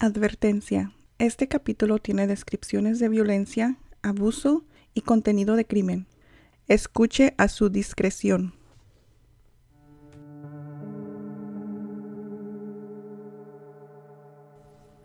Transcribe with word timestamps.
Advertencia. 0.00 0.92
Este 1.18 1.48
capítulo 1.48 1.98
tiene 1.98 2.28
descripciones 2.28 3.00
de 3.00 3.08
violencia, 3.08 3.78
abuso 4.00 4.64
y 4.94 5.00
contenido 5.00 5.56
de 5.56 5.64
crimen. 5.64 6.06
Escuche 6.68 7.34
a 7.36 7.48
su 7.48 7.68
discreción. 7.68 8.54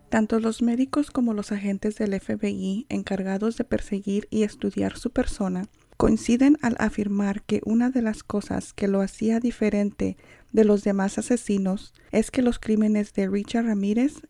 Tanto 0.09 0.39
los 0.39 0.61
médicos 0.61 1.09
como 1.09 1.33
los 1.33 1.51
agentes 1.51 1.95
del 1.95 2.13
FBI 2.19 2.85
encargados 2.89 3.57
de 3.57 3.63
perseguir 3.63 4.27
y 4.29 4.43
estudiar 4.43 4.99
su 4.99 5.09
persona 5.09 5.69
coinciden 5.97 6.59
al 6.61 6.75
afirmar 6.77 7.41
que 7.41 7.61
una 7.65 7.89
de 7.89 8.03
las 8.03 8.21
cosas 8.21 8.73
que 8.73 8.87
lo 8.87 9.01
hacía 9.01 9.39
diferente 9.39 10.17
de 10.51 10.65
los 10.65 10.83
demás 10.83 11.17
asesinos 11.17 11.95
es 12.11 12.29
que 12.29 12.43
los 12.43 12.59
crímenes 12.59 13.11
de 13.13 13.27
Richard 13.27 13.65
Ramírez 13.65 14.21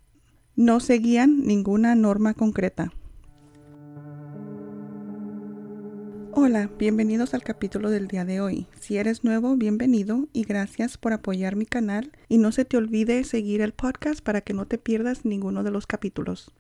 no 0.56 0.80
seguían 0.80 1.46
ninguna 1.48 1.96
norma 1.96 2.36
concreta. 2.36 2.94
Hola, 6.32 6.70
bienvenidos 6.78 7.34
al 7.34 7.44
capítulo 7.44 7.90
del 7.90 8.08
día 8.08 8.24
de 8.26 8.40
hoy. 8.40 8.68
Si 8.80 8.98
eres 8.98 9.24
nuevo, 9.24 9.56
bienvenido 9.56 10.28
y 10.32 10.44
gracias 10.44 10.98
por 10.98 11.14
apoyar 11.14 11.56
mi 11.56 11.66
canal 11.66 12.12
y 12.28 12.38
no 12.38 12.52
se 12.52 12.66
te 12.66 12.78
olvide 12.78 13.24
seguir 13.24 13.62
el 13.62 13.74
podcast 13.74 14.22
para 14.22 14.42
que 14.42 14.54
no 14.54 14.66
te 14.66 14.78
pierdas 14.78 15.26
ninguno 15.26 15.64
de 15.64 15.72
los 15.72 15.88
capítulos. 15.88 16.52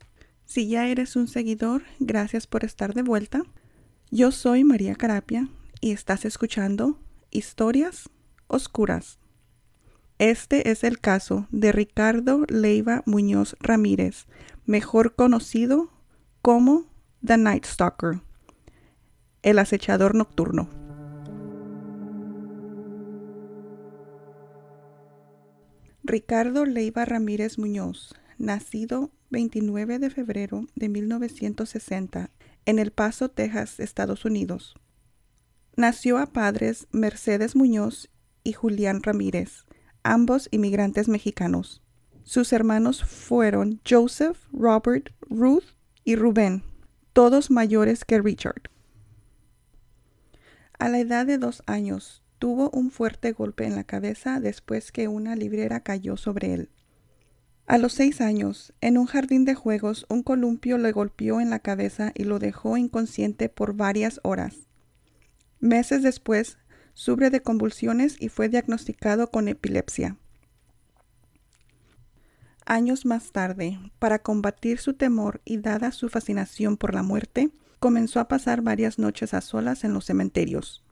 Si 0.45 0.67
ya 0.67 0.87
eres 0.87 1.15
un 1.15 1.27
seguidor, 1.27 1.83
gracias 1.99 2.47
por 2.47 2.65
estar 2.65 2.93
de 2.93 3.03
vuelta. 3.03 3.43
Yo 4.11 4.31
soy 4.31 4.63
María 4.63 4.95
Carapia 4.95 5.49
y 5.81 5.91
estás 5.91 6.25
escuchando 6.25 6.99
Historias 7.31 8.09
Oscuras. 8.47 9.19
Este 10.19 10.69
es 10.69 10.83
el 10.83 10.99
caso 10.99 11.47
de 11.51 11.71
Ricardo 11.71 12.45
Leiva 12.47 13.03
Muñoz 13.05 13.55
Ramírez, 13.59 14.27
mejor 14.65 15.15
conocido 15.15 15.89
como 16.41 16.85
The 17.25 17.37
Night 17.37 17.65
Stalker, 17.65 18.21
el 19.41 19.59
acechador 19.59 20.15
nocturno. 20.15 20.69
Ricardo 26.03 26.65
Leiva 26.65 27.05
Ramírez 27.05 27.57
Muñoz, 27.57 28.13
nacido 28.37 29.11
29 29.29 29.99
de 29.99 30.09
febrero 30.09 30.67
de 30.75 30.89
1960 30.89 32.29
en 32.65 32.77
El 32.79 32.91
Paso, 32.91 33.29
Texas, 33.29 33.79
Estados 33.79 34.25
Unidos. 34.25 34.75
Nació 35.75 36.17
a 36.19 36.27
padres 36.27 36.87
Mercedes 36.91 37.55
Muñoz 37.55 38.09
y 38.43 38.53
Julián 38.53 39.01
Ramírez, 39.01 39.65
ambos 40.03 40.47
inmigrantes 40.51 41.07
mexicanos. 41.07 41.81
Sus 42.23 42.53
hermanos 42.53 43.03
fueron 43.03 43.81
Joseph, 43.87 44.37
Robert, 44.51 45.09
Ruth 45.29 45.75
y 46.03 46.15
Rubén, 46.15 46.63
todos 47.13 47.51
mayores 47.51 48.05
que 48.05 48.21
Richard. 48.21 48.69
A 50.79 50.89
la 50.89 50.99
edad 50.99 51.25
de 51.25 51.37
dos 51.37 51.63
años, 51.65 52.23
tuvo 52.39 52.69
un 52.71 52.91
fuerte 52.91 53.31
golpe 53.31 53.65
en 53.65 53.75
la 53.75 53.85
cabeza 53.85 54.39
después 54.39 54.91
que 54.91 55.07
una 55.07 55.35
librera 55.35 55.79
cayó 55.79 56.17
sobre 56.17 56.53
él. 56.53 56.69
A 57.65 57.77
los 57.77 57.93
seis 57.93 58.19
años, 58.19 58.73
en 58.81 58.97
un 58.97 59.05
jardín 59.05 59.45
de 59.45 59.55
juegos, 59.55 60.05
un 60.09 60.23
columpio 60.23 60.77
le 60.77 60.91
golpeó 60.91 61.39
en 61.39 61.49
la 61.49 61.59
cabeza 61.59 62.11
y 62.13 62.25
lo 62.25 62.39
dejó 62.39 62.75
inconsciente 62.75 63.47
por 63.47 63.75
varias 63.75 64.19
horas. 64.23 64.67
Meses 65.61 66.03
después, 66.03 66.57
sufre 66.93 67.29
de 67.29 67.41
convulsiones 67.41 68.15
y 68.19 68.29
fue 68.29 68.49
diagnosticado 68.49 69.29
con 69.31 69.47
epilepsia. 69.47 70.17
Años 72.65 73.05
más 73.05 73.31
tarde, 73.31 73.77
para 73.99 74.19
combatir 74.19 74.79
su 74.79 74.93
temor 74.93 75.41
y 75.43 75.57
dada 75.57 75.91
su 75.91 76.09
fascinación 76.09 76.77
por 76.77 76.93
la 76.93 77.03
muerte, 77.03 77.51
comenzó 77.79 78.21
a 78.21 78.29
pasar 78.29 78.61
varias 78.61 78.99
noches 78.99 79.33
a 79.33 79.41
solas 79.41 79.83
en 79.83 79.93
los 79.93 80.05
cementerios. 80.05 80.83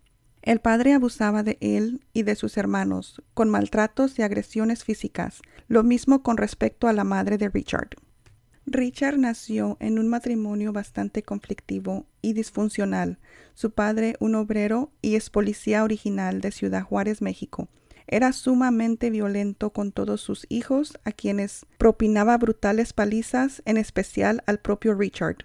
El 0.42 0.60
padre 0.60 0.94
abusaba 0.94 1.44
de 1.44 1.58
él 1.62 2.04
y 2.14 2.24
de 2.24 2.36
sus 2.36 2.58
hermanos, 2.58 3.22
con 3.34 3.50
maltratos 3.50 4.18
y 4.20 4.24
agresiones 4.24 4.84
físicas, 4.84 5.42
lo 5.68 5.84
mismo 5.84 6.24
con 6.24 6.36
respecto 6.36 6.88
a 6.88 6.94
la 6.94 7.04
madre 7.04 7.38
de 7.38 7.48
Richard. 7.48 7.92
Richard 8.66 9.18
nació 9.18 9.78
en 9.80 9.98
un 9.98 10.08
matrimonio 10.08 10.72
bastante 10.72 11.24
conflictivo 11.24 12.06
y 12.22 12.34
disfuncional. 12.34 13.18
Su 13.54 13.72
padre, 13.72 14.16
un 14.20 14.36
obrero 14.36 14.92
y 15.02 15.16
ex 15.16 15.30
policía 15.30 15.84
original 15.84 16.42
de 16.42 16.52
Ciudad 16.52 16.84
Juárez, 16.84 17.22
México, 17.22 17.70
era 18.08 18.34
sumamente 18.34 19.10
violento 19.10 19.72
con 19.72 19.92
todos 19.92 20.22
sus 20.22 20.46
hijos, 20.50 21.00
a 21.06 21.12
quienes 21.12 21.66
propinaba 21.78 22.38
brutales 22.38 22.94
palizas, 22.94 23.62
en 23.66 23.78
especial 23.78 24.44
al 24.46 24.60
propio 24.60 24.94
Richard. 24.94 25.38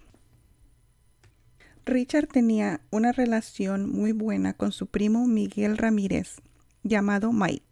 Richard 1.84 2.26
tenía 2.26 2.80
una 2.90 3.12
relación 3.12 3.88
muy 3.88 4.12
buena 4.12 4.54
con 4.54 4.72
su 4.72 4.88
primo 4.88 5.26
Miguel 5.26 5.78
Ramírez, 5.78 6.42
llamado 6.82 7.32
Mike. 7.32 7.64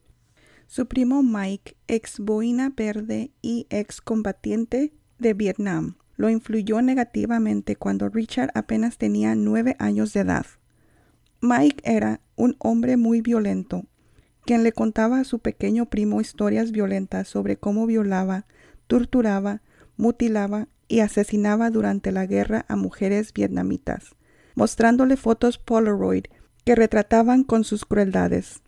Su 0.68 0.86
primo 0.86 1.22
Mike, 1.22 1.76
ex 1.88 2.20
boina 2.20 2.72
verde 2.74 3.32
y 3.42 3.66
ex 3.70 4.00
combatiente 4.00 4.92
de 5.18 5.34
Vietnam 5.34 5.96
lo 6.16 6.30
influyó 6.30 6.80
negativamente 6.82 7.76
cuando 7.76 8.08
Richard 8.08 8.50
apenas 8.54 8.98
tenía 8.98 9.34
nueve 9.34 9.76
años 9.78 10.12
de 10.12 10.20
edad. 10.20 10.46
Mike 11.40 11.82
era 11.84 12.20
un 12.36 12.56
hombre 12.58 12.96
muy 12.96 13.20
violento, 13.20 13.84
quien 14.44 14.62
le 14.62 14.72
contaba 14.72 15.20
a 15.20 15.24
su 15.24 15.40
pequeño 15.40 15.86
primo 15.86 16.20
historias 16.20 16.70
violentas 16.70 17.28
sobre 17.28 17.56
cómo 17.56 17.86
violaba, 17.86 18.46
torturaba, 18.86 19.62
mutilaba 19.96 20.68
y 20.88 21.00
asesinaba 21.00 21.70
durante 21.70 22.12
la 22.12 22.26
guerra 22.26 22.64
a 22.68 22.76
mujeres 22.76 23.32
vietnamitas, 23.32 24.14
mostrándole 24.54 25.16
fotos 25.16 25.58
Polaroid 25.58 26.24
que 26.64 26.74
retrataban 26.74 27.44
con 27.44 27.64
sus 27.64 27.84
crueldades. 27.84 28.62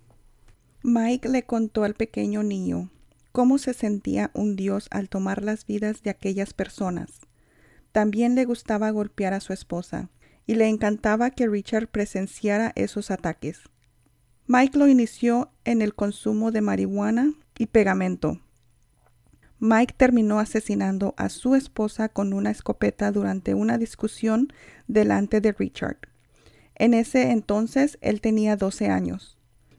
Mike 0.83 1.29
le 1.29 1.45
contó 1.45 1.85
al 1.85 1.95
pequeño 1.95 2.43
niño 2.43 2.91
cómo 3.37 3.59
se 3.59 3.75
sentía 3.75 4.31
un 4.33 4.57
dios 4.57 4.89
al 4.91 5.11
tomar 5.11 5.43
las 5.43 5.67
vidas 5.67 6.03
de 6.03 6.09
aquellas 6.09 6.55
personas. 6.55 7.21
También 7.93 8.35
le 8.35 8.47
gustaba 8.47 8.89
golpear 8.89 9.35
a 9.35 9.41
su 9.41 9.53
esposa, 9.53 10.09
y 10.47 10.55
le 10.55 10.69
encantaba 10.69 11.29
que 11.29 11.47
Richard 11.47 11.89
presenciara 11.89 12.73
esos 12.77 13.11
ataques. 13.11 13.61
Mike 14.47 14.79
lo 14.79 14.89
inició 14.89 15.51
en 15.67 15.83
el 15.83 15.95
consumo 15.95 16.51
de 16.51 16.63
marihuana 16.63 17.35
y 17.59 17.67
pegamento. 17.67 18.41
Mike 19.59 19.93
terminó 19.99 20.41
asesinando 20.41 21.13
a 21.19 21.29
su 21.29 21.57
esposa 21.57 22.09
con 22.09 22.33
una 22.33 22.51
escopeta 22.51 23.13
durante 23.13 23.53
una 23.53 23.77
discusión 23.77 24.51
delante 24.89 25.43
de 25.43 25.53
Richard. 25.53 25.99
En 26.75 26.95
ese 26.95 27.33
entonces 27.33 27.99
él 28.01 28.23
tenía 28.23 28.57
12 28.57 28.89
años. 28.89 29.36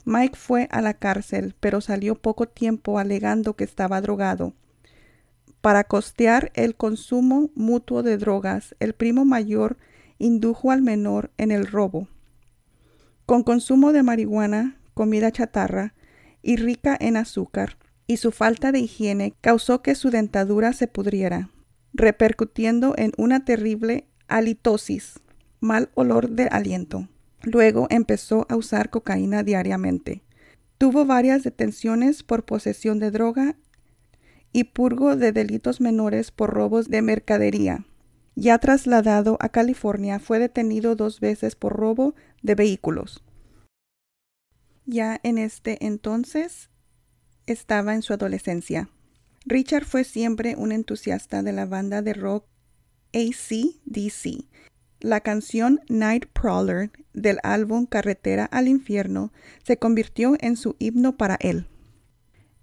Mike 0.07 0.37
fue 0.37 0.69
a 0.71 0.81
la 0.81 0.93
cárcel, 0.93 1.53
pero 1.59 1.81
salió 1.81 2.15
poco 2.15 2.47
tiempo 2.47 2.97
alegando 2.97 3.57
que 3.57 3.65
estaba 3.65 3.99
drogado. 3.99 4.53
Para 5.59 5.83
costear 5.83 6.49
el 6.53 6.77
consumo 6.77 7.51
mutuo 7.55 8.03
de 8.03 8.17
drogas, 8.17 8.73
el 8.79 8.93
primo 8.93 9.25
mayor 9.25 9.75
indujo 10.17 10.71
al 10.71 10.81
menor 10.81 11.31
en 11.37 11.51
el 11.51 11.67
robo. 11.67 12.07
Con 13.25 13.43
consumo 13.43 13.91
de 13.91 14.01
marihuana, 14.01 14.79
comida 14.93 15.29
chatarra 15.29 15.93
y 16.41 16.55
rica 16.55 16.95
en 16.97 17.17
azúcar, 17.17 17.77
y 18.07 18.15
su 18.15 18.31
falta 18.31 18.71
de 18.71 18.79
higiene 18.79 19.33
causó 19.41 19.81
que 19.81 19.93
su 19.93 20.09
dentadura 20.09 20.71
se 20.71 20.87
pudriera, 20.87 21.49
repercutiendo 21.91 22.93
en 22.97 23.11
una 23.17 23.43
terrible 23.43 24.07
halitosis, 24.29 25.19
mal 25.59 25.89
olor 25.95 26.29
de 26.29 26.45
aliento. 26.45 27.09
Luego 27.43 27.87
empezó 27.89 28.45
a 28.49 28.55
usar 28.55 28.89
cocaína 28.89 29.43
diariamente. 29.43 30.23
Tuvo 30.77 31.05
varias 31.05 31.43
detenciones 31.43 32.23
por 32.23 32.45
posesión 32.45 32.99
de 32.99 33.11
droga 33.11 33.55
y 34.51 34.65
purgo 34.65 35.15
de 35.15 35.31
delitos 35.31 35.81
menores 35.81 36.31
por 36.31 36.51
robos 36.51 36.89
de 36.89 37.01
mercadería. 37.01 37.85
Ya 38.35 38.59
trasladado 38.59 39.37
a 39.39 39.49
California, 39.49 40.19
fue 40.19 40.39
detenido 40.39 40.95
dos 40.95 41.19
veces 41.19 41.55
por 41.55 41.73
robo 41.73 42.13
de 42.43 42.55
vehículos. 42.55 43.23
Ya 44.85 45.19
en 45.23 45.37
este 45.37 45.85
entonces 45.85 46.69
estaba 47.45 47.95
en 47.95 48.03
su 48.03 48.13
adolescencia. 48.13 48.89
Richard 49.45 49.85
fue 49.85 50.03
siempre 50.03 50.55
un 50.57 50.71
entusiasta 50.71 51.41
de 51.41 51.53
la 51.53 51.65
banda 51.65 52.01
de 52.01 52.13
rock 52.13 52.45
ACDC 53.13 54.45
la 54.99 55.21
canción 55.21 55.81
Night 55.89 56.25
Prowler 56.33 56.91
del 57.13 57.39
álbum 57.43 57.85
Carretera 57.85 58.45
al 58.45 58.67
Infierno 58.67 59.31
se 59.63 59.77
convirtió 59.77 60.35
en 60.39 60.57
su 60.57 60.75
himno 60.79 61.17
para 61.17 61.37
él. 61.39 61.67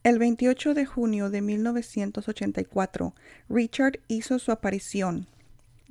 El 0.02 0.19
28 0.19 0.75
de 0.75 0.84
junio 0.84 1.31
de 1.31 1.40
1984, 1.40 3.14
Richard 3.48 4.00
hizo 4.08 4.38
su 4.38 4.52
aparición. 4.52 5.28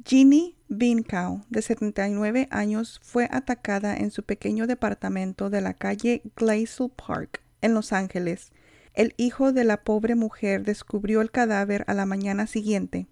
Ginny 0.06 0.56
Binkow, 0.68 1.46
de 1.50 1.62
79 1.62 2.48
años, 2.52 3.00
fue 3.04 3.28
atacada 3.32 3.96
en 3.96 4.12
su 4.12 4.24
pequeño 4.24 4.68
departamento 4.68 5.50
de 5.50 5.62
la 5.62 5.74
calle 5.74 6.22
Glacial 6.36 6.92
Park, 6.96 7.42
en 7.62 7.74
Los 7.74 7.94
Ángeles, 7.94 8.52
el 8.94 9.16
hijo 9.18 9.54
de 9.54 9.64
la 9.64 9.84
pobre 9.84 10.14
mujer 10.14 10.64
descubrió 10.64 11.22
el 11.22 11.32
cadáver 11.32 11.84
a 11.88 11.96
la 11.96 12.06
mañana 12.06 12.46
siguiente. 12.46 13.08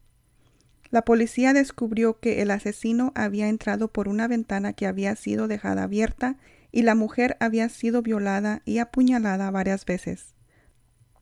La 0.92 1.04
policía 1.04 1.54
descubrió 1.54 2.20
que 2.20 2.42
el 2.42 2.52
asesino 2.52 3.14
había 3.16 3.48
entrado 3.48 3.88
por 3.88 4.10
una 4.10 4.28
ventana 4.28 4.74
que 4.74 4.86
había 4.86 5.16
sido 5.16 5.48
dejada 5.48 5.84
abierta 5.84 6.38
y 6.72 6.82
la 6.82 6.96
mujer 6.96 7.38
había 7.40 7.70
sido 7.70 8.02
violada 8.02 8.62
y 8.66 8.80
apuñalada 8.80 9.50
varias 9.52 9.86
veces. 9.86 10.36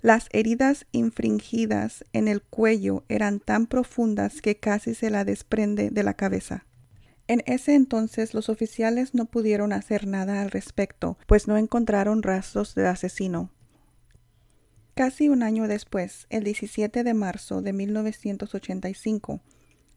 Las 0.01 0.27
heridas 0.31 0.87
infringidas 0.91 2.03
en 2.13 2.27
el 2.27 2.41
cuello 2.41 3.03
eran 3.09 3.39
tan 3.39 3.67
profundas 3.67 4.41
que 4.41 4.57
casi 4.57 4.95
se 4.95 5.11
la 5.11 5.23
desprende 5.23 5.91
de 5.91 6.03
la 6.03 6.15
cabeza. 6.15 6.65
En 7.27 7.43
ese 7.45 7.75
entonces 7.75 8.33
los 8.33 8.49
oficiales 8.49 9.13
no 9.13 9.25
pudieron 9.25 9.71
hacer 9.71 10.07
nada 10.07 10.41
al 10.41 10.49
respecto, 10.49 11.17
pues 11.27 11.47
no 11.47 11.57
encontraron 11.57 12.23
rastros 12.23 12.73
del 12.73 12.87
asesino. 12.87 13.51
Casi 14.95 15.29
un 15.29 15.43
año 15.43 15.67
después, 15.67 16.25
el 16.29 16.43
17 16.43 17.03
de 17.03 17.13
marzo 17.13 17.61
de 17.61 17.71
1985, 17.71 19.41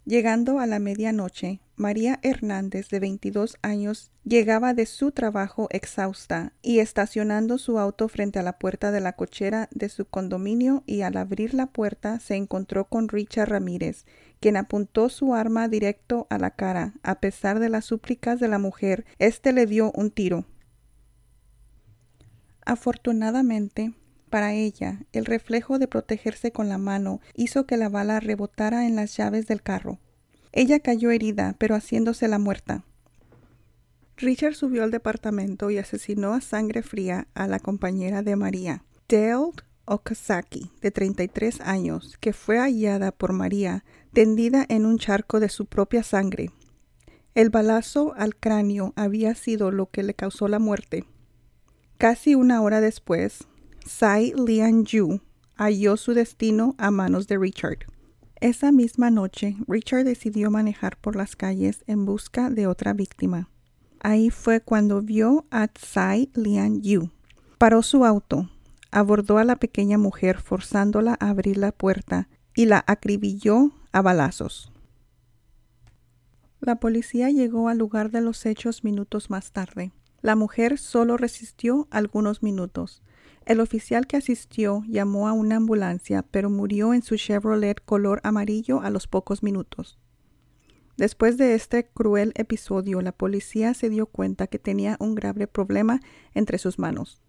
llegando 0.04 0.58
a 0.58 0.66
la 0.66 0.78
medianoche, 0.78 1.60
María 1.76 2.18
Hernández, 2.22 2.88
de 2.90 3.00
22 3.00 3.56
años, 3.62 4.10
llegaba 4.24 4.74
de 4.74 4.86
su 4.86 5.10
trabajo 5.10 5.68
exhausta 5.70 6.52
y 6.62 6.78
estacionando 6.78 7.58
su 7.58 7.78
auto 7.78 8.08
frente 8.08 8.38
a 8.38 8.42
la 8.42 8.58
puerta 8.58 8.92
de 8.92 9.00
la 9.00 9.14
cochera 9.14 9.68
de 9.72 9.88
su 9.88 10.04
condominio 10.04 10.84
y 10.86 11.02
al 11.02 11.16
abrir 11.16 11.54
la 11.54 11.66
puerta 11.66 12.20
se 12.20 12.36
encontró 12.36 12.84
con 12.84 13.08
Richard 13.08 13.48
Ramírez, 13.48 14.04
quien 14.40 14.56
apuntó 14.56 15.08
su 15.08 15.34
arma 15.34 15.68
directo 15.68 16.26
a 16.30 16.38
la 16.38 16.50
cara. 16.50 16.94
A 17.02 17.20
pesar 17.20 17.58
de 17.58 17.68
las 17.68 17.84
súplicas 17.84 18.38
de 18.38 18.48
la 18.48 18.58
mujer, 18.58 19.04
éste 19.18 19.52
le 19.52 19.66
dio 19.66 19.92
un 19.92 20.10
tiro. 20.10 20.44
Afortunadamente, 22.64 23.92
para 24.32 24.54
ella, 24.54 25.04
el 25.12 25.26
reflejo 25.26 25.78
de 25.78 25.86
protegerse 25.86 26.52
con 26.52 26.70
la 26.70 26.78
mano 26.78 27.20
hizo 27.34 27.66
que 27.66 27.76
la 27.76 27.90
bala 27.90 28.18
rebotara 28.18 28.86
en 28.86 28.96
las 28.96 29.14
llaves 29.14 29.46
del 29.46 29.60
carro. 29.60 29.98
Ella 30.52 30.80
cayó 30.80 31.10
herida, 31.10 31.54
pero 31.58 31.74
haciéndose 31.74 32.28
la 32.28 32.38
muerta. 32.38 32.82
Richard 34.16 34.54
subió 34.54 34.84
al 34.84 34.90
departamento 34.90 35.70
y 35.70 35.76
asesinó 35.76 36.32
a 36.32 36.40
sangre 36.40 36.82
fría 36.82 37.28
a 37.34 37.46
la 37.46 37.58
compañera 37.58 38.22
de 38.22 38.34
María, 38.36 38.84
Dale 39.06 39.52
Okazaki, 39.84 40.70
de 40.80 40.90
33 40.90 41.60
años, 41.60 42.16
que 42.18 42.32
fue 42.32 42.56
hallada 42.56 43.12
por 43.12 43.34
María 43.34 43.84
tendida 44.14 44.64
en 44.66 44.86
un 44.86 44.96
charco 44.96 45.40
de 45.40 45.50
su 45.50 45.66
propia 45.66 46.02
sangre. 46.02 46.50
El 47.34 47.50
balazo 47.50 48.14
al 48.16 48.34
cráneo 48.34 48.94
había 48.96 49.34
sido 49.34 49.70
lo 49.70 49.90
que 49.90 50.02
le 50.02 50.14
causó 50.14 50.48
la 50.48 50.58
muerte. 50.58 51.04
Casi 51.98 52.34
una 52.34 52.62
hora 52.62 52.80
después, 52.80 53.46
Tsai 53.84 54.32
Lian 54.36 54.84
Yu 54.84 55.20
halló 55.56 55.96
su 55.96 56.14
destino 56.14 56.74
a 56.78 56.90
manos 56.90 57.26
de 57.26 57.38
Richard. 57.38 57.78
Esa 58.40 58.72
misma 58.72 59.10
noche, 59.10 59.56
Richard 59.68 60.04
decidió 60.04 60.50
manejar 60.50 60.96
por 60.96 61.16
las 61.16 61.36
calles 61.36 61.84
en 61.86 62.04
busca 62.04 62.50
de 62.50 62.66
otra 62.66 62.92
víctima. 62.92 63.48
Ahí 64.00 64.30
fue 64.30 64.60
cuando 64.60 65.02
vio 65.02 65.46
a 65.50 65.68
Tsai 65.68 66.30
Lian 66.34 66.82
Yu. 66.82 67.10
Paró 67.58 67.82
su 67.82 68.04
auto, 68.04 68.48
abordó 68.90 69.38
a 69.38 69.44
la 69.44 69.56
pequeña 69.56 69.98
mujer 69.98 70.40
forzándola 70.40 71.16
a 71.20 71.30
abrir 71.30 71.56
la 71.56 71.72
puerta 71.72 72.28
y 72.54 72.66
la 72.66 72.84
acribilló 72.86 73.72
a 73.92 74.02
balazos. 74.02 74.72
La 76.60 76.76
policía 76.76 77.30
llegó 77.30 77.68
al 77.68 77.78
lugar 77.78 78.10
de 78.10 78.20
los 78.20 78.46
hechos 78.46 78.84
minutos 78.84 79.30
más 79.30 79.52
tarde. 79.52 79.92
La 80.20 80.36
mujer 80.36 80.78
solo 80.78 81.16
resistió 81.16 81.88
algunos 81.90 82.42
minutos. 82.42 83.02
El 83.44 83.60
oficial 83.60 84.06
que 84.06 84.16
asistió 84.16 84.82
llamó 84.86 85.28
a 85.28 85.32
una 85.32 85.56
ambulancia, 85.56 86.22
pero 86.22 86.48
murió 86.48 86.94
en 86.94 87.02
su 87.02 87.16
Chevrolet 87.16 87.84
color 87.84 88.20
amarillo 88.22 88.80
a 88.80 88.90
los 88.90 89.06
pocos 89.06 89.42
minutos. 89.42 89.98
Después 90.96 91.38
de 91.38 91.54
este 91.54 91.86
cruel 91.86 92.32
episodio, 92.36 93.00
la 93.00 93.12
policía 93.12 93.74
se 93.74 93.90
dio 93.90 94.06
cuenta 94.06 94.46
que 94.46 94.58
tenía 94.58 94.96
un 95.00 95.14
grave 95.14 95.46
problema 95.46 96.00
entre 96.34 96.58
sus 96.58 96.78
manos. 96.78 97.20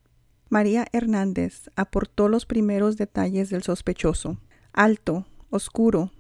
María 0.50 0.86
Hernández 0.92 1.70
aportó 1.76 2.30
los 2.30 2.46
primeros 2.46 2.98
detalles 2.98 3.50
del 3.50 3.64
sospechoso. 3.64 4.38
Alto, 4.74 5.26
oscuro, 5.50 6.12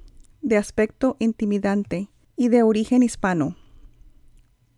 de 0.42 0.58
aspecto 0.58 1.18
intimidante 1.20 2.10
y 2.36 2.48
de 2.48 2.64
origen 2.64 3.04
hispano. 3.04 3.56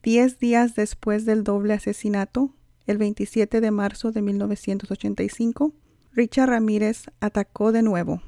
Diez 0.04 0.40
días 0.40 0.76
después 0.76 1.26
del 1.26 1.44
doble 1.44 1.74
asesinato, 1.74 2.54
el 2.88 2.98
27 2.98 3.62
de 3.62 3.72
marzo 3.72 4.12
de 4.12 4.22
1985, 4.22 5.74
Richard 6.12 6.50
Ramírez 6.50 7.06
atacó 7.20 7.72
de 7.72 7.82
nuevo. 7.82 8.22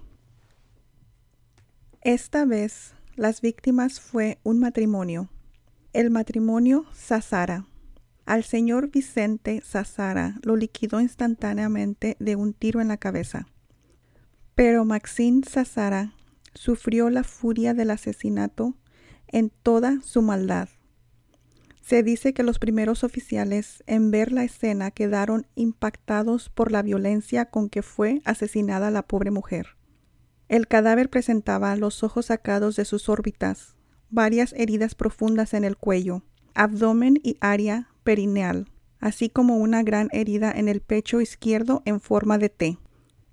Esta 2.02 2.46
vez, 2.46 2.94
las 3.16 3.42
víctimas 3.42 4.00
fue 4.00 4.40
un 4.44 4.60
matrimonio. 4.60 5.30
El 5.94 6.10
matrimonio 6.12 6.86
Sazara. 6.94 7.66
Al 8.26 8.44
señor 8.44 8.92
Vicente 8.92 9.62
Sazara 9.62 10.36
lo 10.44 10.56
liquidó 10.56 11.00
instantáneamente 11.00 12.18
de 12.20 12.36
un 12.36 12.54
tiro 12.54 12.82
en 12.82 12.90
la 12.90 12.98
cabeza. 12.98 13.48
Pero 14.54 14.86
Maxine 14.86 15.44
Sazara 15.50 16.14
sufrió 16.54 17.10
la 17.10 17.24
furia 17.24 17.74
del 17.74 17.92
asesinato 17.92 18.76
en 19.28 19.50
toda 19.50 20.02
su 20.02 20.22
maldad. 20.22 20.70
Se 21.88 22.04
dice 22.04 22.34
que 22.34 22.44
los 22.44 22.60
primeros 22.60 23.06
oficiales 23.06 23.82
en 23.88 24.12
ver 24.12 24.34
la 24.34 24.44
escena 24.44 24.92
quedaron 24.92 25.48
impactados 25.56 26.50
por 26.50 26.70
la 26.70 26.82
violencia 26.82 27.46
con 27.46 27.70
que 27.70 27.82
fue 27.82 28.22
asesinada 28.26 28.92
la 28.92 29.04
pobre 29.04 29.32
mujer. 29.32 29.78
El 30.50 30.68
cadáver 30.68 31.10
presentaba 31.10 31.74
los 31.78 32.04
ojos 32.04 32.26
sacados 32.26 32.76
de 32.76 32.84
sus 32.84 33.08
órbitas, 33.08 33.78
varias 34.10 34.52
heridas 34.58 34.96
profundas 34.96 35.54
en 35.54 35.64
el 35.64 35.78
cuello, 35.78 36.24
abdomen 36.56 37.22
y 37.24 37.38
área 37.40 37.88
perineal, 38.04 38.70
así 39.00 39.30
como 39.30 39.56
una 39.56 39.82
gran 39.82 40.10
herida 40.12 40.52
en 40.52 40.68
el 40.68 40.82
pecho 40.82 41.22
izquierdo 41.22 41.84
en 41.86 42.02
forma 42.02 42.38
de 42.38 42.50
T. 42.50 42.78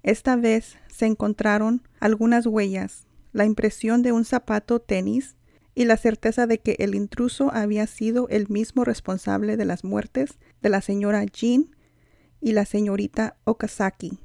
Esta 0.05 0.37
vez 0.37 0.77
se 0.87 1.07
encontraron 1.07 1.83
algunas 1.99 2.47
huellas, 2.47 3.09
la 3.33 3.47
impresión 3.47 4.03
de 4.03 4.13
un 4.13 4.25
zapato 4.25 4.79
tenis 4.79 5.35
y 5.75 5.85
la 5.85 5.97
certeza 5.97 6.47
de 6.47 6.59
que 6.59 6.77
el 6.79 6.95
intruso 6.95 7.53
había 7.53 7.87
sido 7.87 8.29
el 8.29 8.49
mismo 8.49 8.85
responsable 8.85 9.57
de 9.57 9.65
las 9.65 9.85
muertes 9.85 10.39
de 10.63 10.69
la 10.69 10.81
señora 10.81 11.25
Jean 11.25 11.75
y 12.41 12.53
la 12.53 12.65
señorita 12.65 13.37
Okazaki. 13.45 14.19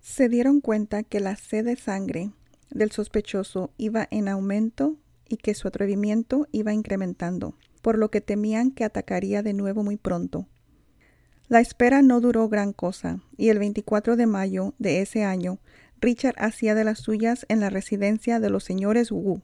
Se 0.00 0.28
dieron 0.28 0.60
cuenta 0.60 1.02
que 1.02 1.20
la 1.20 1.36
sed 1.36 1.64
de 1.64 1.76
sangre 1.76 2.30
del 2.70 2.90
sospechoso 2.90 3.72
iba 3.76 4.08
en 4.10 4.28
aumento 4.28 4.96
y 5.28 5.36
que 5.36 5.54
su 5.54 5.68
atrevimiento 5.68 6.48
iba 6.50 6.72
incrementando, 6.72 7.54
por 7.82 7.98
lo 7.98 8.10
que 8.10 8.20
temían 8.20 8.70
que 8.72 8.84
atacaría 8.84 9.42
de 9.42 9.52
nuevo 9.52 9.84
muy 9.84 9.96
pronto. 9.96 10.48
La 11.48 11.60
espera 11.60 12.02
no 12.02 12.20
duró 12.20 12.48
gran 12.48 12.72
cosa, 12.72 13.20
y 13.36 13.48
el 13.48 13.58
24 13.58 14.16
de 14.16 14.26
mayo 14.26 14.74
de 14.78 15.02
ese 15.02 15.24
año, 15.24 15.58
Richard 16.00 16.36
hacía 16.38 16.74
de 16.74 16.84
las 16.84 17.00
suyas 17.00 17.44
en 17.48 17.60
la 17.60 17.70
residencia 17.70 18.40
de 18.40 18.50
los 18.50 18.64
señores 18.64 19.12
Wu, 19.12 19.42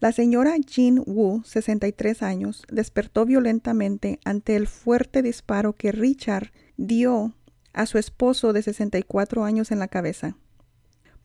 la 0.00 0.12
señora 0.12 0.56
Jean 0.58 1.02
Wu, 1.06 1.42
63 1.44 2.22
años, 2.22 2.64
despertó 2.70 3.24
violentamente 3.24 4.18
ante 4.24 4.56
el 4.56 4.66
fuerte 4.66 5.22
disparo 5.22 5.72
que 5.74 5.92
Richard 5.92 6.52
dio 6.76 7.34
a 7.72 7.86
su 7.86 7.98
esposo 7.98 8.52
de 8.52 8.62
64 8.62 9.44
años 9.44 9.70
en 9.70 9.78
la 9.78 9.88
cabeza. 9.88 10.36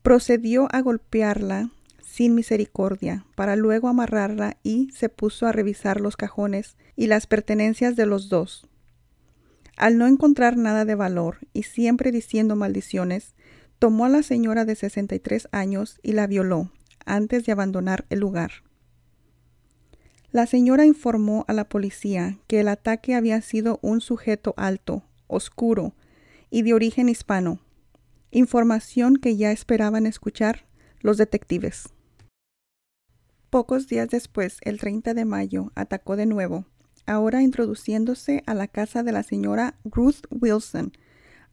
Procedió 0.02 0.68
a 0.72 0.80
golpearla 0.80 1.70
sin 2.02 2.34
misericordia, 2.34 3.24
para 3.36 3.54
luego 3.54 3.88
amarrarla 3.88 4.56
y 4.62 4.90
se 4.92 5.08
puso 5.08 5.46
a 5.46 5.52
revisar 5.52 6.00
los 6.00 6.16
cajones 6.16 6.76
y 6.96 7.06
las 7.06 7.26
pertenencias 7.26 7.94
de 7.96 8.06
los 8.06 8.28
dos. 8.28 8.66
Al 9.76 9.96
no 9.96 10.06
encontrar 10.06 10.56
nada 10.56 10.84
de 10.84 10.94
valor 10.94 11.38
y 11.52 11.62
siempre 11.62 12.12
diciendo 12.12 12.56
maldiciones, 12.56 13.34
tomó 13.78 14.06
a 14.06 14.08
la 14.08 14.22
señora 14.22 14.64
de 14.64 14.74
63 14.74 15.48
años 15.52 15.98
y 16.02 16.12
la 16.12 16.26
violó 16.26 16.70
antes 17.06 17.44
de 17.44 17.52
abandonar 17.52 18.06
el 18.10 18.20
lugar. 18.20 18.50
La 20.32 20.46
señora 20.46 20.86
informó 20.86 21.44
a 21.48 21.52
la 21.52 21.68
policía 21.68 22.38
que 22.46 22.60
el 22.60 22.68
ataque 22.68 23.14
había 23.14 23.40
sido 23.42 23.78
un 23.82 24.00
sujeto 24.00 24.54
alto, 24.56 25.02
oscuro 25.26 25.94
y 26.50 26.62
de 26.62 26.74
origen 26.74 27.08
hispano, 27.08 27.60
información 28.30 29.16
que 29.16 29.36
ya 29.36 29.50
esperaban 29.50 30.06
escuchar 30.06 30.66
los 31.00 31.16
detectives. 31.16 31.88
Pocos 33.50 33.88
días 33.88 34.08
después, 34.08 34.58
el 34.62 34.78
30 34.78 35.14
de 35.14 35.24
mayo, 35.24 35.72
atacó 35.74 36.14
de 36.14 36.26
nuevo, 36.26 36.66
ahora 37.06 37.42
introduciéndose 37.42 38.44
a 38.46 38.54
la 38.54 38.68
casa 38.68 39.02
de 39.02 39.10
la 39.10 39.24
señora 39.24 39.74
Ruth 39.84 40.26
Wilson, 40.30 40.92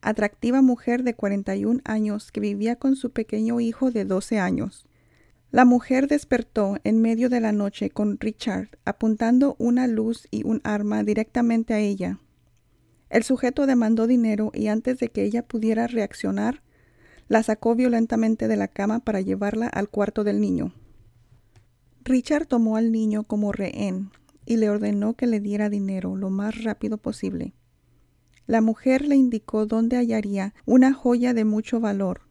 atractiva 0.01 0.61
mujer 0.61 1.03
de 1.03 1.15
41 1.15 1.81
años 1.85 2.31
que 2.31 2.39
vivía 2.39 2.75
con 2.75 2.95
su 2.95 3.11
pequeño 3.11 3.59
hijo 3.59 3.89
de 3.89 4.05
12 4.05 4.39
años. 4.39 4.86
La 5.49 5.63
mujer 5.63 6.07
despertó 6.07 6.77
en 6.83 7.01
medio 7.01 7.29
de 7.29 7.39
la 7.39 7.53
noche 7.53 7.89
con 7.89 8.19
Richard 8.19 8.69
apuntando 8.83 9.55
una 9.59 9.87
luz 9.87 10.27
y 10.29 10.43
un 10.45 10.59
arma 10.63 11.03
directamente 11.03 11.73
a 11.73 11.79
ella. 11.79 12.19
El 13.09 13.23
sujeto 13.23 13.65
demandó 13.65 14.07
dinero 14.07 14.51
y 14.53 14.67
antes 14.67 14.99
de 14.99 15.07
que 15.07 15.23
ella 15.23 15.47
pudiera 15.47 15.87
reaccionar, 15.87 16.61
la 17.29 17.43
sacó 17.43 17.75
violentamente 17.75 18.49
de 18.49 18.57
la 18.57 18.67
cama 18.67 18.99
para 18.99 19.21
llevarla 19.21 19.67
al 19.67 19.89
cuarto 19.89 20.25
del 20.25 20.41
niño. 20.41 20.73
Richard 22.03 22.47
tomó 22.47 22.75
al 22.75 22.91
niño 22.91 23.23
como 23.23 23.53
rehén 23.53 24.11
y 24.45 24.57
le 24.57 24.69
ordenó 24.69 25.15
que 25.15 25.27
le 25.27 25.39
diera 25.39 25.69
dinero 25.69 26.15
lo 26.15 26.29
más 26.29 26.63
rápido 26.63 26.97
posible. 26.97 27.53
La 28.45 28.61
mujer 28.61 29.05
le 29.05 29.15
indicó 29.15 29.65
dónde 29.65 29.97
hallaría 29.97 30.53
una 30.65 30.93
joya 30.93 31.33
de 31.33 31.43
mucho 31.45 31.79
valor 31.79 32.21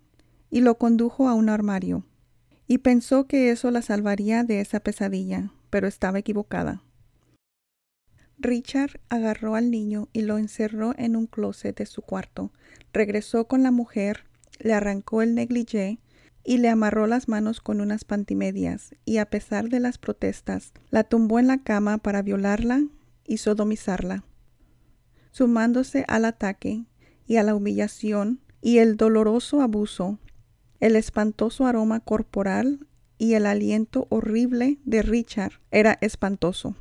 y 0.50 0.60
lo 0.60 0.78
condujo 0.78 1.28
a 1.28 1.34
un 1.34 1.50
armario, 1.50 2.04
y 2.66 2.78
pensó 2.78 3.26
que 3.26 3.50
eso 3.50 3.70
la 3.70 3.82
salvaría 3.82 4.44
de 4.44 4.60
esa 4.60 4.80
pesadilla, 4.80 5.52
pero 5.70 5.86
estaba 5.86 6.18
equivocada. 6.18 6.82
Richard 8.38 9.00
agarró 9.08 9.54
al 9.54 9.70
niño 9.70 10.08
y 10.12 10.22
lo 10.22 10.36
encerró 10.38 10.94
en 10.98 11.16
un 11.16 11.26
closet 11.26 11.76
de 11.76 11.86
su 11.86 12.02
cuarto. 12.02 12.52
Regresó 12.92 13.46
con 13.46 13.62
la 13.62 13.70
mujer, 13.70 14.24
le 14.58 14.74
arrancó 14.74 15.22
el 15.22 15.34
negligé 15.34 16.00
y 16.44 16.58
le 16.58 16.68
amarró 16.68 17.06
las 17.06 17.28
manos 17.28 17.60
con 17.60 17.80
unas 17.80 18.04
pantimedias, 18.04 18.94
y 19.04 19.16
a 19.16 19.26
pesar 19.26 19.68
de 19.68 19.80
las 19.80 19.98
protestas, 19.98 20.72
la 20.90 21.02
tumbó 21.02 21.40
en 21.40 21.48
la 21.48 21.58
cama 21.58 21.98
para 21.98 22.22
violarla 22.22 22.84
y 23.26 23.38
sodomizarla. 23.38 24.24
Sumándose 25.32 26.04
al 26.06 26.24
ataque 26.24 26.84
y 27.26 27.36
a 27.36 27.42
la 27.42 27.54
humillación 27.54 28.40
y 28.60 28.78
el 28.78 28.96
doloroso 28.96 29.60
abuso, 29.60 30.20
el 30.80 30.96
espantoso 30.96 31.66
aroma 31.66 32.00
corporal 32.00 32.86
y 33.18 33.34
el 33.34 33.46
aliento 33.46 34.06
horrible 34.10 34.78
de 34.84 35.02
Richard 35.02 35.60
era 35.70 35.98
espantoso. 36.00 36.76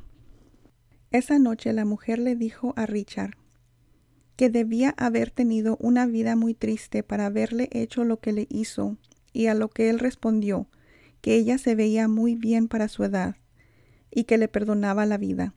Esa 1.10 1.38
noche 1.38 1.72
la 1.72 1.84
mujer 1.84 2.18
le 2.18 2.36
dijo 2.36 2.74
a 2.76 2.86
Richard 2.86 3.36
que 4.36 4.50
debía 4.50 4.94
haber 4.98 5.30
tenido 5.30 5.78
una 5.80 6.06
vida 6.06 6.36
muy 6.36 6.52
triste 6.52 7.02
para 7.02 7.26
haberle 7.26 7.70
hecho 7.72 8.04
lo 8.04 8.20
que 8.20 8.32
le 8.32 8.46
hizo, 8.50 8.98
y 9.32 9.46
a 9.46 9.54
lo 9.54 9.68
que 9.68 9.90
él 9.90 9.98
respondió 9.98 10.66
que 11.20 11.34
ella 11.34 11.58
se 11.58 11.74
veía 11.74 12.08
muy 12.08 12.36
bien 12.36 12.68
para 12.68 12.88
su 12.88 13.04
edad 13.04 13.36
y 14.10 14.24
que 14.24 14.38
le 14.38 14.48
perdonaba 14.48 15.04
la 15.06 15.18
vida, 15.18 15.54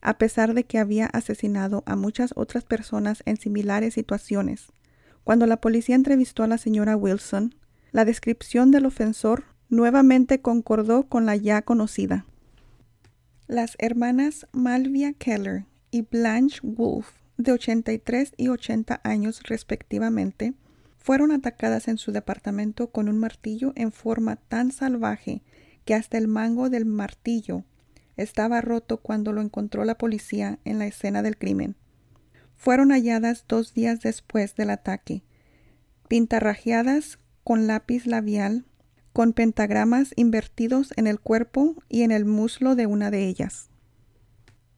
a 0.00 0.18
pesar 0.18 0.54
de 0.54 0.64
que 0.64 0.78
había 0.78 1.06
asesinado 1.06 1.82
a 1.86 1.96
muchas 1.96 2.32
otras 2.36 2.64
personas 2.64 3.22
en 3.24 3.38
similares 3.38 3.94
situaciones. 3.94 4.72
Cuando 5.24 5.46
la 5.46 5.60
policía 5.60 5.94
entrevistó 5.94 6.42
a 6.42 6.48
la 6.48 6.58
señora 6.58 6.96
Wilson, 6.96 7.54
la 7.92 8.04
descripción 8.04 8.70
del 8.70 8.86
ofensor 8.86 9.44
nuevamente 9.68 10.40
concordó 10.40 11.04
con 11.04 11.26
la 11.26 11.36
ya 11.36 11.62
conocida. 11.62 12.26
Las 13.46 13.76
hermanas 13.78 14.46
Malvia 14.52 15.12
Keller 15.12 15.66
y 15.90 16.02
Blanche 16.02 16.60
Wolf, 16.62 17.08
de 17.36 17.52
83 17.52 18.34
y 18.36 18.48
80 18.48 19.00
años 19.04 19.42
respectivamente, 19.44 20.54
fueron 20.98 21.32
atacadas 21.32 21.88
en 21.88 21.98
su 21.98 22.12
departamento 22.12 22.90
con 22.90 23.08
un 23.08 23.18
martillo 23.18 23.72
en 23.74 23.92
forma 23.92 24.36
tan 24.36 24.70
salvaje 24.70 25.42
que 25.84 25.94
hasta 25.94 26.18
el 26.18 26.28
mango 26.28 26.70
del 26.70 26.86
martillo 26.86 27.64
estaba 28.16 28.60
roto 28.60 28.98
cuando 28.98 29.32
lo 29.32 29.40
encontró 29.40 29.84
la 29.84 29.98
policía 29.98 30.58
en 30.64 30.78
la 30.78 30.86
escena 30.86 31.22
del 31.22 31.36
crimen. 31.36 31.76
Fueron 32.62 32.92
halladas 32.92 33.44
dos 33.48 33.74
días 33.74 34.02
después 34.02 34.54
del 34.54 34.70
ataque, 34.70 35.24
pintarrajeadas 36.06 37.18
con 37.42 37.66
lápiz 37.66 38.06
labial 38.06 38.64
con 39.12 39.32
pentagramas 39.32 40.12
invertidos 40.14 40.94
en 40.96 41.08
el 41.08 41.18
cuerpo 41.18 41.74
y 41.88 42.02
en 42.02 42.12
el 42.12 42.24
muslo 42.24 42.76
de 42.76 42.86
una 42.86 43.10
de 43.10 43.26
ellas. 43.26 43.68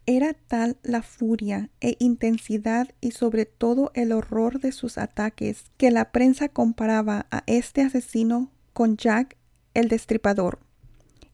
Era 0.07 0.33
tal 0.33 0.79
la 0.83 1.03
furia 1.03 1.69
e 1.83 1.97
intensidad 1.99 2.88
y 3.03 3.11
sobre 3.11 3.45
todo 3.45 3.91
el 3.93 4.12
horror 4.12 4.61
de 4.61 4.73
sus 4.73 4.97
ataques 4.97 5.64
que 5.76 5.91
la 5.91 6.11
prensa 6.11 6.49
comparaba 6.49 7.26
a 7.31 7.43
este 7.47 7.83
asesino 7.83 8.50
con 8.73 8.97
Jack 8.97 9.37
el 9.75 9.88
Destripador 9.88 10.59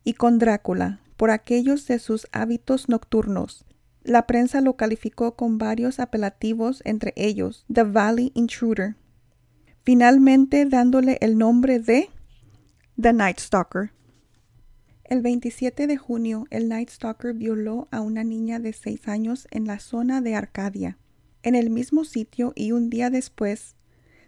y 0.03 0.15
con 0.15 0.41
Drácula 0.41 0.99
por 1.17 1.31
aquellos 1.31 1.87
de 1.87 2.01
sus 2.01 2.27
hábitos 2.33 2.89
nocturnos. 2.89 3.65
La 4.03 4.27
prensa 4.27 4.61
lo 4.61 4.77
calificó 4.77 5.37
con 5.37 5.59
varios 5.59 6.01
apelativos, 6.01 6.83
entre 6.85 7.13
ellos 7.17 7.65
The 7.73 7.83
Valley 7.83 8.33
Intruder, 8.35 8.97
finalmente 9.83 10.65
dándole 10.65 11.19
el 11.21 11.37
nombre 11.37 11.81
de 11.81 12.09
The 13.01 13.13
Night 13.13 13.39
Stalker. 13.39 13.93
El 15.05 15.23
27 15.23 15.87
de 15.87 15.97
junio, 15.97 16.47
el 16.51 16.69
Night 16.69 16.89
Stalker 16.91 17.35
violó 17.35 17.89
a 17.91 18.01
una 18.01 18.25
niña 18.25 18.59
de 18.59 18.73
seis 18.73 19.09
años 19.09 19.49
en 19.51 19.67
la 19.67 19.81
zona 19.81 20.21
de 20.21 20.35
Arcadia. 20.35 20.99
En 21.43 21.55
el 21.55 21.69
mismo 21.69 22.05
sitio 22.05 22.53
y 22.55 22.73
un 22.73 22.91
día 22.91 23.11
después, 23.11 23.75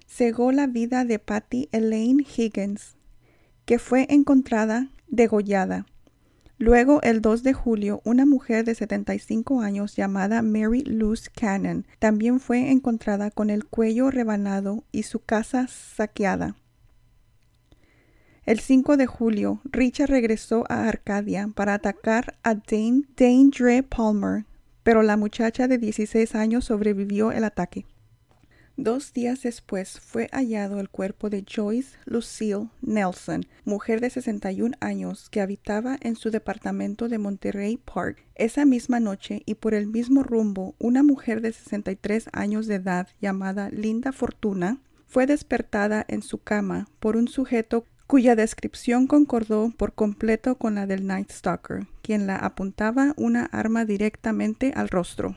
cegó 0.07 0.53
la 0.53 0.67
vida 0.67 1.05
de 1.05 1.19
Patty 1.19 1.69
Elaine 1.73 2.27
Higgins, 2.37 2.97
que 3.65 3.79
fue 3.79 4.07
encontrada 4.11 4.89
degollada. 5.09 5.87
Luego, 6.63 7.03
el 7.03 7.23
2 7.23 7.43
de 7.43 7.55
julio, 7.55 8.01
una 8.05 8.25
mujer 8.25 8.65
de 8.65 8.77
75 8.77 9.63
años 9.63 9.97
llamada 9.97 10.43
Mary 10.43 10.83
Luz 10.83 11.29
Cannon 11.29 11.89
también 11.99 12.39
fue 12.39 12.71
encontrada 12.71 13.33
con 13.33 13.51
el 13.51 13.65
cuello 13.65 14.13
rebanado 14.13 14.85
y 14.93 15.03
su 15.03 15.19
casa 15.19 15.67
saqueada. 15.67 16.55
El 18.47 18.61
5 18.61 18.97
de 18.97 19.07
julio, 19.07 19.61
Richard 19.65 20.11
regresó 20.11 20.65
a 20.69 20.87
Arcadia 20.87 21.49
para 21.53 21.75
atacar 21.75 22.39
a 22.45 22.55
Dane, 22.55 23.09
Dane 23.17 23.83
Palmer, 23.83 24.45
pero 24.85 25.03
la 25.03 25.17
muchacha 25.17 25.67
de 25.67 25.79
16 25.79 26.37
años 26.37 26.67
sobrevivió 26.67 27.33
el 27.33 27.43
ataque. 27.43 27.87
Dos 28.79 29.13
días 29.13 29.43
después 29.43 30.01
fue 30.01 30.29
hallado 30.33 30.81
el 30.81 30.89
cuerpo 30.89 31.29
de 31.29 31.45
Joyce 31.45 31.99
Lucille 32.07 32.71
Nelson, 32.81 33.45
mujer 33.65 34.01
de 34.01 34.09
61 34.09 34.75
años 34.81 35.29
que 35.29 35.43
habitaba 35.43 35.99
en 36.01 36.17
su 36.17 36.31
departamento 36.31 37.11
de 37.11 37.19
Monterey 37.19 37.77
Park. 37.77 38.25
Esa 38.35 38.65
misma 38.65 38.99
noche 38.99 39.43
y 39.45 39.57
por 39.57 39.75
el 39.75 39.89
mismo 39.89 40.23
rumbo, 40.23 40.75
una 40.79 41.03
mujer 41.03 41.43
de 41.43 41.53
63 41.53 42.31
años 42.33 42.67
de 42.67 42.77
edad 42.77 43.09
llamada 43.21 43.69
Linda 43.69 44.11
Fortuna 44.11 44.81
fue 45.07 45.27
despertada 45.27 46.07
en 46.09 46.23
su 46.23 46.39
cama 46.39 46.89
por 46.99 47.17
un 47.17 47.29
sujeto 47.29 47.85
cuya 48.07 48.37
descripción 48.37 49.07
concordó 49.07 49.71
por 49.77 49.93
completo 49.93 50.57
con 50.57 50.77
la 50.77 50.87
del 50.87 51.07
Night 51.07 51.31
Stalker, 51.31 51.87
quien 52.01 52.27
la 52.27 52.37
apuntaba 52.37 53.13
una 53.19 53.45
arma 53.45 53.85
directamente 53.85 54.73
al 54.75 54.89
rostro. 54.89 55.37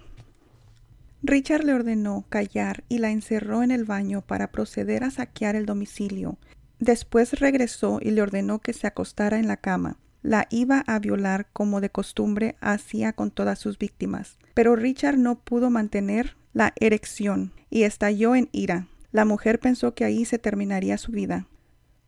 Richard 1.27 1.63
le 1.63 1.73
ordenó 1.73 2.23
callar 2.29 2.83
y 2.87 2.99
la 2.99 3.09
encerró 3.09 3.63
en 3.63 3.71
el 3.71 3.83
baño 3.83 4.21
para 4.21 4.51
proceder 4.51 5.03
a 5.03 5.09
saquear 5.09 5.55
el 5.55 5.65
domicilio. 5.65 6.37
Después 6.77 7.39
regresó 7.39 7.97
y 7.99 8.11
le 8.11 8.21
ordenó 8.21 8.59
que 8.59 8.73
se 8.73 8.85
acostara 8.85 9.39
en 9.39 9.47
la 9.47 9.57
cama. 9.57 9.97
La 10.21 10.45
iba 10.51 10.83
a 10.85 10.99
violar 10.99 11.47
como 11.51 11.81
de 11.81 11.89
costumbre 11.89 12.57
hacía 12.61 13.13
con 13.13 13.31
todas 13.31 13.57
sus 13.57 13.79
víctimas. 13.79 14.37
Pero 14.53 14.75
Richard 14.75 15.17
no 15.17 15.39
pudo 15.39 15.71
mantener 15.71 16.35
la 16.53 16.73
erección 16.79 17.53
y 17.71 17.83
estalló 17.83 18.35
en 18.35 18.47
ira. 18.51 18.87
La 19.11 19.25
mujer 19.25 19.59
pensó 19.59 19.95
que 19.95 20.05
ahí 20.05 20.25
se 20.25 20.37
terminaría 20.37 20.99
su 20.99 21.11
vida. 21.11 21.47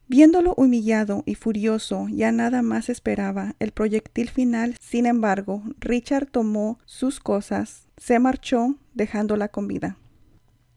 Viéndolo 0.07 0.53
humillado 0.57 1.23
y 1.25 1.33
furioso, 1.33 2.07
ya 2.09 2.31
nada 2.31 2.61
más 2.61 2.87
esperaba 2.89 3.55
el 3.59 3.71
proyectil 3.71 4.29
final. 4.29 4.75
Sin 4.79 5.07
embargo, 5.07 5.63
Richard 5.79 6.27
tomó 6.27 6.79
sus 6.85 7.19
cosas, 7.19 7.86
se 7.97 8.19
marchó, 8.19 8.75
dejándola 8.93 9.49
con 9.49 9.67
vida. 9.67 9.97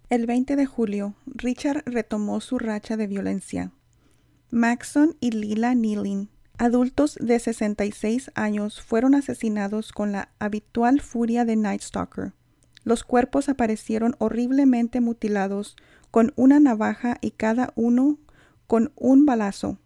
El 0.09 0.27
20 0.27 0.57
de 0.57 0.67
julio, 0.67 1.15
Richard 1.27 1.85
retomó 1.87 2.41
su 2.41 2.59
racha 2.59 2.97
de 2.97 3.07
violencia. 3.07 3.73
Maxon 4.51 5.17
y 5.21 5.31
Lila 5.31 5.75
Neeling, 5.75 6.29
adultos 6.59 7.17
de 7.21 7.39
66 7.39 8.33
años, 8.35 8.81
fueron 8.81 9.15
asesinados 9.15 9.93
con 9.93 10.13
la 10.13 10.31
habitual 10.39 11.01
furia 11.01 11.45
de 11.45 11.57
Night 11.57 11.83
Stalker. 11.83 12.33
Los 12.83 13.05
cuerpos 13.05 13.49
aparecieron 13.49 14.17
horriblemente 14.19 15.01
mutilados, 15.01 15.77
con 16.11 16.33
una 16.35 16.59
navaja 16.59 17.19
y 17.21 17.31
cada 17.31 17.73
uno 17.77 18.19
con 18.67 18.93
un 18.97 19.27
balazo. 19.27 19.79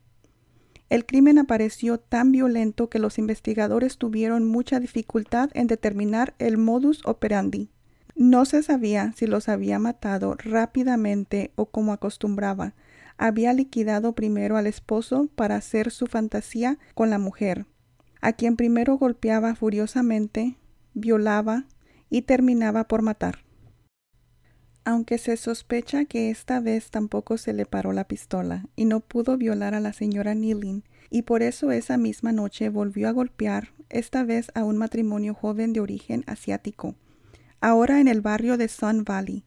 El 0.94 1.06
crimen 1.06 1.40
apareció 1.40 1.98
tan 1.98 2.30
violento 2.30 2.88
que 2.88 3.00
los 3.00 3.18
investigadores 3.18 3.98
tuvieron 3.98 4.44
mucha 4.44 4.78
dificultad 4.78 5.50
en 5.52 5.66
determinar 5.66 6.34
el 6.38 6.56
modus 6.56 7.02
operandi. 7.04 7.68
No 8.14 8.44
se 8.44 8.62
sabía 8.62 9.12
si 9.16 9.26
los 9.26 9.48
había 9.48 9.80
matado 9.80 10.36
rápidamente 10.38 11.50
o 11.56 11.66
como 11.66 11.92
acostumbraba. 11.92 12.74
Había 13.18 13.52
liquidado 13.52 14.12
primero 14.12 14.56
al 14.56 14.68
esposo 14.68 15.28
para 15.34 15.56
hacer 15.56 15.90
su 15.90 16.06
fantasía 16.06 16.78
con 16.94 17.10
la 17.10 17.18
mujer, 17.18 17.66
a 18.20 18.32
quien 18.32 18.54
primero 18.54 18.96
golpeaba 18.96 19.56
furiosamente, 19.56 20.58
violaba 20.94 21.64
y 22.08 22.22
terminaba 22.22 22.84
por 22.84 23.02
matar 23.02 23.43
aunque 24.84 25.18
se 25.18 25.36
sospecha 25.36 26.04
que 26.04 26.30
esta 26.30 26.60
vez 26.60 26.90
tampoco 26.90 27.38
se 27.38 27.52
le 27.52 27.66
paró 27.66 27.92
la 27.92 28.04
pistola 28.04 28.66
y 28.76 28.84
no 28.84 29.00
pudo 29.00 29.36
violar 29.36 29.74
a 29.74 29.80
la 29.80 29.92
señora 29.92 30.34
Neeling, 30.34 30.82
y 31.10 31.22
por 31.22 31.42
eso 31.42 31.70
esa 31.70 31.96
misma 31.96 32.32
noche 32.32 32.68
volvió 32.68 33.08
a 33.08 33.12
golpear, 33.12 33.68
esta 33.88 34.24
vez 34.24 34.50
a 34.54 34.64
un 34.64 34.76
matrimonio 34.76 35.34
joven 35.34 35.72
de 35.72 35.80
origen 35.80 36.24
asiático. 36.26 36.94
ahora 37.60 38.00
en 38.00 38.08
el 38.08 38.20
barrio 38.20 38.58
de 38.58 38.68
Sun 38.68 39.04
Valley. 39.04 39.44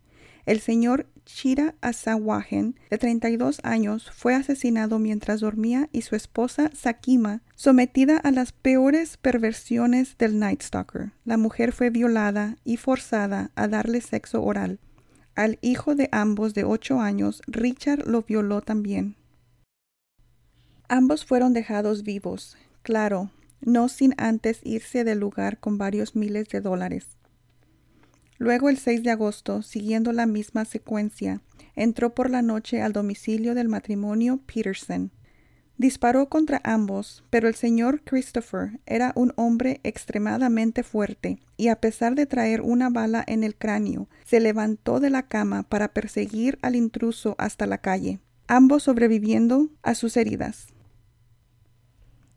El 0.48 0.60
señor 0.62 1.06
Chira 1.26 1.76
Asawagen, 1.82 2.80
de 2.90 2.98
32 2.98 3.60
años, 3.64 4.10
fue 4.10 4.34
asesinado 4.34 4.98
mientras 4.98 5.42
dormía 5.42 5.90
y 5.92 6.02
su 6.04 6.16
esposa 6.16 6.72
Sakima, 6.74 7.42
sometida 7.56 8.18
a 8.18 8.32
las 8.32 8.54
peores 8.54 9.18
perversiones 9.18 10.18
del 10.18 10.40
Night 10.40 10.64
Stalker. 10.64 11.12
La 11.26 11.36
mujer 11.36 11.74
fue 11.74 11.90
violada 11.90 12.56
y 12.64 12.78
forzada 12.78 13.52
a 13.56 13.68
darle 13.68 14.00
sexo 14.00 14.42
oral. 14.42 14.80
Al 15.38 15.60
hijo 15.62 15.94
de 15.94 16.10
ambos 16.12 16.56
de 16.56 16.64
8 16.64 17.00
años, 17.00 17.44
Richard 17.46 18.08
lo 18.08 18.24
violó 18.24 18.62
también. 18.62 19.16
Ambos 20.90 21.26
fueron 21.26 21.54
dejados 21.54 22.02
vivos, 22.02 22.58
claro, 22.82 23.30
no 23.62 23.88
sin 23.88 24.16
antes 24.18 24.62
irse 24.64 25.04
del 25.04 25.20
lugar 25.20 25.60
con 25.60 25.78
varios 25.78 26.16
miles 26.16 26.50
de 26.50 26.60
dólares. 26.60 27.06
Luego, 28.40 28.70
el 28.70 28.80
6 28.80 29.04
de 29.04 29.12
agosto, 29.12 29.62
siguiendo 29.62 30.12
la 30.12 30.26
misma 30.26 30.66
secuencia, 30.66 31.44
entró 31.76 32.16
por 32.16 32.32
la 32.32 32.42
noche 32.42 32.82
al 32.82 32.92
domicilio 32.92 33.54
del 33.54 33.68
matrimonio 33.68 34.40
Peterson. 34.48 35.12
Disparó 35.78 36.28
contra 36.28 36.60
ambos, 36.64 37.24
pero 37.30 37.48
el 37.48 37.54
señor 37.54 38.02
Christopher 38.04 38.80
era 38.88 39.14
un 39.16 39.34
hombre 39.36 39.80
extremadamente 39.84 40.82
fuerte 40.82 41.40
y 41.56 41.68
a 41.68 41.80
pesar 41.80 42.16
de 42.16 42.26
traer 42.26 42.62
una 42.62 42.90
bala 42.90 43.24
en 43.28 43.44
el 43.44 43.56
cráneo, 43.56 44.10
se 44.26 44.40
levantó 44.40 45.00
de 45.00 45.12
la 45.12 45.28
cama 45.28 45.64
para 45.64 45.90
perseguir 45.90 46.58
al 46.64 46.76
intruso 46.76 47.36
hasta 47.38 47.68
la 47.68 47.78
calle, 47.78 48.20
ambos 48.48 48.84
sobreviviendo 48.84 49.70
a 49.84 49.94
sus 49.94 50.18
heridas. 50.18 50.74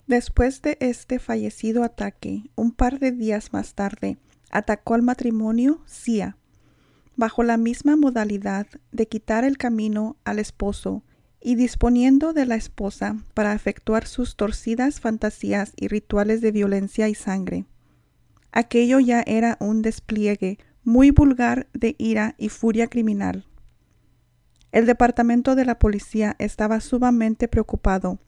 Después 0.06 0.60
de 0.60 0.76
este 0.80 1.18
fallecido 1.18 1.82
ataque, 1.82 2.50
un 2.56 2.72
par 2.72 2.98
de 2.98 3.10
días 3.10 3.54
más 3.54 3.74
tarde, 3.74 4.18
atacó 4.50 4.94
al 4.94 5.02
matrimonio 5.02 5.80
Sia, 5.86 6.36
bajo 7.16 7.42
la 7.42 7.56
misma 7.56 7.96
modalidad 7.96 8.66
de 8.92 9.06
quitar 9.06 9.44
el 9.44 9.56
camino 9.56 10.16
al 10.24 10.40
esposo 10.40 11.04
y 11.40 11.54
disponiendo 11.54 12.32
de 12.32 12.46
la 12.46 12.56
esposa 12.56 13.16
para 13.34 13.54
efectuar 13.54 14.06
sus 14.06 14.36
torcidas 14.36 15.00
fantasías 15.00 15.72
y 15.76 15.88
rituales 15.88 16.40
de 16.40 16.52
violencia 16.52 17.08
y 17.08 17.14
sangre. 17.14 17.64
Aquello 18.52 19.00
ya 19.00 19.22
era 19.26 19.56
un 19.60 19.82
despliegue 19.82 20.58
muy 20.84 21.10
vulgar 21.10 21.68
de 21.72 21.94
ira 21.98 22.34
y 22.38 22.48
furia 22.48 22.88
criminal. 22.88 23.46
El 24.72 24.86
departamento 24.86 25.54
de 25.54 25.64
la 25.64 25.78
policía 25.78 26.36
estaba 26.38 26.80
sumamente 26.80 27.48
preocupado 27.48 28.18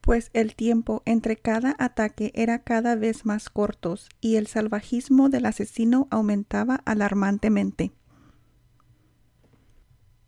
pues 0.00 0.30
el 0.32 0.54
tiempo 0.54 1.02
entre 1.04 1.36
cada 1.36 1.76
ataque 1.78 2.32
era 2.34 2.60
cada 2.60 2.96
vez 2.96 3.26
más 3.26 3.50
cortos 3.50 4.08
y 4.20 4.36
el 4.36 4.46
salvajismo 4.46 5.28
del 5.28 5.46
asesino 5.46 6.08
aumentaba 6.10 6.76
alarmantemente. 6.84 7.92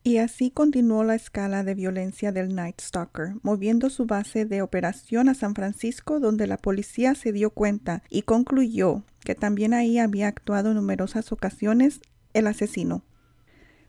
Y 0.04 0.16
así 0.16 0.50
continuó 0.50 1.04
la 1.04 1.14
escala 1.14 1.62
de 1.62 1.76
violencia 1.76 2.32
del 2.32 2.56
Night 2.56 2.80
Stalker, 2.80 3.34
moviendo 3.42 3.88
su 3.88 4.04
base 4.04 4.44
de 4.44 4.60
operación 4.60 5.28
a 5.28 5.34
San 5.34 5.54
Francisco, 5.54 6.18
donde 6.18 6.48
la 6.48 6.56
policía 6.56 7.14
se 7.14 7.32
dio 7.32 7.50
cuenta 7.50 8.02
y 8.10 8.22
concluyó 8.22 9.04
que 9.20 9.36
también 9.36 9.74
ahí 9.74 9.98
había 9.98 10.26
actuado 10.26 10.70
en 10.70 10.76
numerosas 10.76 11.30
ocasiones 11.30 12.00
el 12.32 12.48
asesino. 12.48 13.04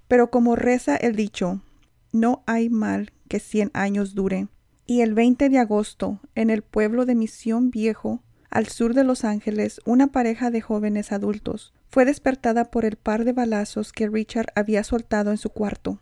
Pero 0.08 0.30
como 0.30 0.56
reza 0.56 0.96
el 0.96 1.16
dicho, 1.16 1.64
no 2.12 2.44
hay 2.46 2.70
mal 2.70 3.12
que 3.28 3.40
cien 3.40 3.72
años 3.74 4.14
dure, 4.14 4.50
y 4.86 5.02
el 5.02 5.16
20 5.16 5.50
de 5.50 5.58
agosto, 5.58 6.20
en 6.36 6.52
el 6.52 6.62
pueblo 6.62 7.08
de 7.08 7.16
Misión 7.16 7.72
Viejo, 7.72 8.22
al 8.52 8.68
sur 8.68 8.94
de 8.94 9.04
Los 9.04 9.24
Ángeles, 9.24 9.82
una 9.86 10.12
pareja 10.12 10.52
de 10.52 10.62
jóvenes 10.62 11.12
adultos 11.12 11.74
fue 11.94 12.06
despertada 12.06 12.72
por 12.72 12.86
el 12.86 12.96
par 12.96 13.24
de 13.24 13.34
balazos 13.34 13.92
que 13.92 14.10
Richard 14.10 14.48
había 14.56 14.84
soltado 14.84 15.30
en 15.30 15.38
su 15.38 15.52
cuarto. 15.52 16.00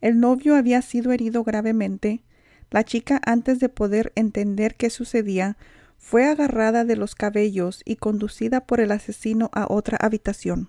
El 0.00 0.20
novio 0.20 0.54
había 0.54 0.80
sido 0.80 1.10
herido 1.10 1.42
gravemente. 1.42 2.22
La 2.70 2.84
chica, 2.84 3.20
antes 3.26 3.58
de 3.58 3.68
poder 3.68 4.12
entender 4.14 4.76
qué 4.76 4.90
sucedía, 4.90 5.56
fue 5.98 6.26
agarrada 6.26 6.84
de 6.84 6.94
los 6.94 7.16
cabellos 7.16 7.82
y 7.84 7.96
conducida 7.96 8.64
por 8.64 8.78
el 8.78 8.92
asesino 8.92 9.50
a 9.52 9.66
otra 9.68 9.98
habitación. 10.00 10.68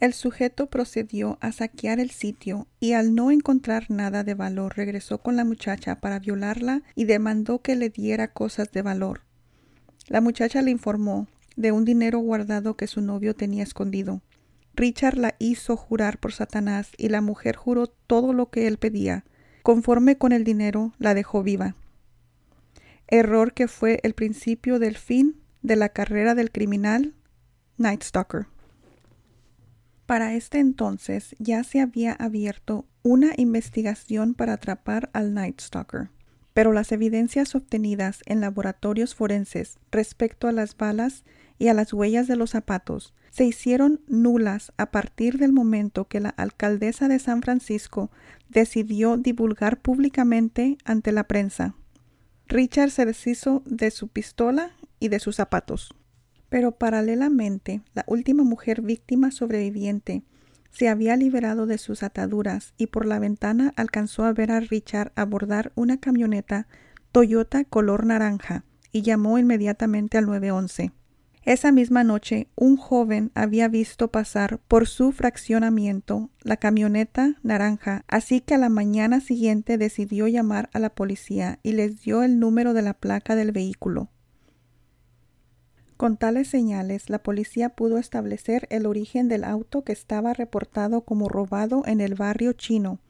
El 0.00 0.14
sujeto 0.14 0.70
procedió 0.70 1.36
a 1.42 1.52
saquear 1.52 2.00
el 2.00 2.12
sitio 2.12 2.68
y 2.80 2.94
al 2.94 3.14
no 3.14 3.30
encontrar 3.30 3.90
nada 3.90 4.24
de 4.24 4.32
valor 4.32 4.78
regresó 4.78 5.18
con 5.18 5.36
la 5.36 5.44
muchacha 5.44 6.00
para 6.00 6.20
violarla 6.20 6.80
y 6.94 7.04
demandó 7.04 7.60
que 7.60 7.76
le 7.76 7.90
diera 7.90 8.32
cosas 8.32 8.72
de 8.72 8.80
valor. 8.80 9.24
La 10.08 10.22
muchacha 10.22 10.62
le 10.62 10.70
informó 10.70 11.28
de 11.60 11.72
un 11.72 11.84
dinero 11.84 12.18
guardado 12.20 12.74
que 12.74 12.86
su 12.86 13.02
novio 13.02 13.34
tenía 13.34 13.62
escondido. 13.62 14.22
Richard 14.74 15.18
la 15.18 15.34
hizo 15.38 15.76
jurar 15.76 16.18
por 16.18 16.32
Satanás 16.32 16.90
y 16.96 17.10
la 17.10 17.20
mujer 17.20 17.54
juró 17.54 17.86
todo 17.86 18.32
lo 18.32 18.48
que 18.48 18.66
él 18.66 18.78
pedía. 18.78 19.24
Conforme 19.62 20.16
con 20.16 20.32
el 20.32 20.42
dinero, 20.42 20.94
la 20.98 21.12
dejó 21.12 21.42
viva. 21.42 21.76
Error 23.08 23.52
que 23.52 23.68
fue 23.68 24.00
el 24.04 24.14
principio 24.14 24.78
del 24.78 24.96
fin 24.96 25.36
de 25.60 25.76
la 25.76 25.90
carrera 25.90 26.34
del 26.34 26.50
criminal 26.50 27.14
Night 27.76 28.04
Stalker. 28.04 28.46
Para 30.06 30.32
este 30.34 30.60
entonces 30.60 31.36
ya 31.38 31.62
se 31.62 31.80
había 31.80 32.12
abierto 32.14 32.86
una 33.02 33.32
investigación 33.36 34.32
para 34.32 34.54
atrapar 34.54 35.10
al 35.12 35.34
Night 35.34 35.60
Stalker, 35.60 36.08
pero 36.54 36.72
las 36.72 36.90
evidencias 36.90 37.54
obtenidas 37.54 38.20
en 38.24 38.40
laboratorios 38.40 39.14
forenses 39.14 39.78
respecto 39.92 40.48
a 40.48 40.52
las 40.52 40.74
balas 40.76 41.22
y 41.60 41.68
a 41.68 41.74
las 41.74 41.92
huellas 41.92 42.26
de 42.26 42.36
los 42.36 42.50
zapatos 42.50 43.14
se 43.30 43.44
hicieron 43.44 44.00
nulas 44.08 44.72
a 44.78 44.90
partir 44.90 45.38
del 45.38 45.52
momento 45.52 46.08
que 46.08 46.18
la 46.18 46.30
alcaldesa 46.30 47.06
de 47.06 47.18
San 47.18 47.42
Francisco 47.42 48.10
decidió 48.48 49.18
divulgar 49.18 49.78
públicamente 49.78 50.78
ante 50.84 51.12
la 51.12 51.24
prensa. 51.24 51.74
Richard 52.46 52.90
se 52.90 53.04
deshizo 53.04 53.62
de 53.66 53.90
su 53.90 54.08
pistola 54.08 54.72
y 54.98 55.08
de 55.08 55.20
sus 55.20 55.36
zapatos. 55.36 55.94
Pero 56.48 56.72
paralelamente, 56.72 57.82
la 57.92 58.04
última 58.08 58.42
mujer 58.42 58.80
víctima 58.80 59.30
sobreviviente 59.30 60.22
se 60.70 60.88
había 60.88 61.14
liberado 61.16 61.66
de 61.66 61.76
sus 61.76 62.02
ataduras 62.02 62.72
y 62.78 62.86
por 62.86 63.04
la 63.04 63.18
ventana 63.18 63.74
alcanzó 63.76 64.24
a 64.24 64.32
ver 64.32 64.50
a 64.50 64.60
Richard 64.60 65.12
abordar 65.14 65.72
una 65.74 66.00
camioneta 66.00 66.66
Toyota 67.12 67.64
color 67.64 68.06
naranja 68.06 68.64
y 68.92 69.02
llamó 69.02 69.38
inmediatamente 69.38 70.16
al 70.16 70.24
911. 70.24 70.92
Esa 71.44 71.72
misma 71.72 72.04
noche, 72.04 72.48
un 72.54 72.76
joven 72.76 73.30
había 73.34 73.68
visto 73.68 74.08
pasar 74.08 74.58
por 74.68 74.86
su 74.86 75.10
fraccionamiento 75.10 76.28
la 76.42 76.58
camioneta 76.58 77.36
naranja, 77.42 78.04
así 78.08 78.42
que 78.42 78.54
a 78.54 78.58
la 78.58 78.68
mañana 78.68 79.20
siguiente 79.20 79.78
decidió 79.78 80.28
llamar 80.28 80.68
a 80.74 80.78
la 80.78 80.90
policía 80.90 81.58
y 81.62 81.72
les 81.72 82.02
dio 82.02 82.22
el 82.22 82.38
número 82.38 82.74
de 82.74 82.82
la 82.82 82.92
placa 82.92 83.36
del 83.36 83.52
vehículo. 83.52 84.10
Con 85.96 86.18
tales 86.18 86.48
señales, 86.48 87.08
la 87.08 87.22
policía 87.22 87.70
pudo 87.70 87.96
establecer 87.98 88.66
el 88.70 88.84
origen 88.84 89.28
del 89.28 89.44
auto 89.44 89.82
que 89.82 89.92
estaba 89.92 90.34
reportado 90.34 91.02
como 91.02 91.28
robado 91.28 91.82
en 91.86 92.02
el 92.02 92.14
barrio 92.14 92.52
chino. 92.52 93.00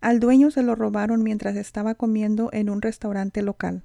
Al 0.00 0.20
dueño 0.20 0.50
se 0.50 0.62
lo 0.62 0.74
robaron 0.74 1.22
mientras 1.22 1.56
estaba 1.56 1.94
comiendo 1.94 2.50
en 2.52 2.70
un 2.70 2.82
restaurante 2.82 3.42
local. 3.42 3.84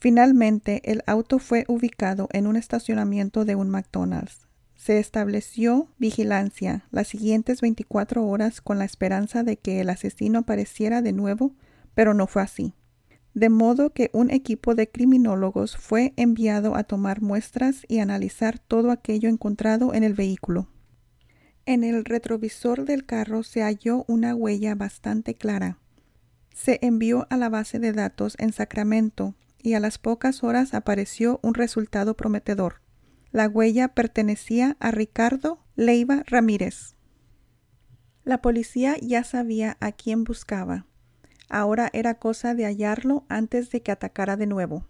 Finalmente, 0.00 0.80
el 0.90 1.02
auto 1.06 1.38
fue 1.38 1.64
ubicado 1.68 2.28
en 2.32 2.48
un 2.48 2.56
estacionamiento 2.56 3.44
de 3.44 3.54
un 3.54 3.70
McDonald's. 3.70 4.48
Se 4.74 4.98
estableció 4.98 5.88
vigilancia 5.98 6.84
las 6.90 7.06
siguientes 7.06 7.60
24 7.60 8.26
horas 8.26 8.60
con 8.60 8.78
la 8.78 8.86
esperanza 8.86 9.44
de 9.44 9.58
que 9.58 9.80
el 9.80 9.90
asesino 9.90 10.40
apareciera 10.40 11.02
de 11.02 11.12
nuevo, 11.12 11.54
pero 11.94 12.14
no 12.14 12.26
fue 12.26 12.42
así 12.42 12.74
de 13.34 13.48
modo 13.48 13.90
que 13.90 14.10
un 14.12 14.30
equipo 14.30 14.74
de 14.74 14.90
criminólogos 14.90 15.76
fue 15.76 16.12
enviado 16.16 16.74
a 16.74 16.84
tomar 16.84 17.20
muestras 17.20 17.84
y 17.88 17.98
analizar 17.98 18.58
todo 18.58 18.90
aquello 18.90 19.28
encontrado 19.28 19.94
en 19.94 20.02
el 20.02 20.14
vehículo. 20.14 20.68
En 21.66 21.84
el 21.84 22.04
retrovisor 22.04 22.84
del 22.84 23.06
carro 23.06 23.42
se 23.42 23.62
halló 23.62 24.04
una 24.08 24.34
huella 24.34 24.74
bastante 24.74 25.34
clara. 25.34 25.78
Se 26.52 26.78
envió 26.82 27.26
a 27.30 27.36
la 27.36 27.48
base 27.48 27.78
de 27.78 27.92
datos 27.92 28.34
en 28.38 28.52
Sacramento 28.52 29.34
y 29.62 29.74
a 29.74 29.80
las 29.80 29.98
pocas 29.98 30.42
horas 30.42 30.74
apareció 30.74 31.40
un 31.42 31.54
resultado 31.54 32.16
prometedor. 32.16 32.82
La 33.32 33.48
huella 33.48 33.88
pertenecía 33.88 34.76
a 34.80 34.90
Ricardo 34.90 35.64
Leiva 35.76 36.22
Ramírez. 36.26 36.94
La 38.24 38.42
policía 38.42 38.96
ya 39.00 39.24
sabía 39.24 39.76
a 39.80 39.92
quién 39.92 40.24
buscaba 40.24 40.86
Ahora 41.50 41.90
era 41.92 42.14
cosa 42.14 42.54
de 42.54 42.64
hallarlo 42.64 43.24
antes 43.28 43.70
de 43.70 43.82
que 43.82 43.90
atacara 43.90 44.36
de 44.36 44.46
nuevo. 44.46 44.86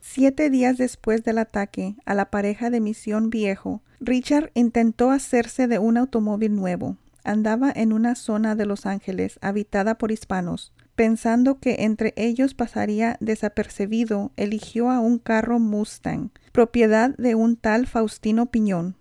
Siete 0.00 0.48
días 0.48 0.78
después 0.78 1.22
del 1.22 1.36
ataque 1.36 1.96
a 2.06 2.14
la 2.14 2.30
pareja 2.30 2.70
de 2.70 2.80
Misión 2.80 3.28
Viejo, 3.28 3.82
Richard 4.00 4.50
intentó 4.54 5.10
hacerse 5.10 5.68
de 5.68 5.78
un 5.78 5.98
automóvil 5.98 6.56
nuevo. 6.56 6.96
Andaba 7.24 7.70
en 7.74 7.92
una 7.92 8.14
zona 8.14 8.54
de 8.54 8.64
Los 8.64 8.86
Ángeles 8.86 9.38
habitada 9.42 9.98
por 9.98 10.12
hispanos. 10.12 10.72
Pensando 10.96 11.60
que 11.60 11.76
entre 11.80 12.14
ellos 12.16 12.54
pasaría 12.54 13.18
desapercibido, 13.20 14.32
eligió 14.36 14.90
a 14.90 14.98
un 14.98 15.18
carro 15.18 15.58
Mustang, 15.58 16.30
propiedad 16.52 17.14
de 17.18 17.34
un 17.34 17.56
tal 17.56 17.86
Faustino 17.86 18.46
Piñón. 18.46 18.96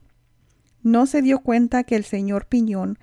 No 0.83 1.05
se 1.05 1.21
dio 1.21 1.39
cuenta 1.39 1.85
que 1.85 1.95
el 1.95 2.03
señor 2.03 2.47
Piñón 2.47 2.99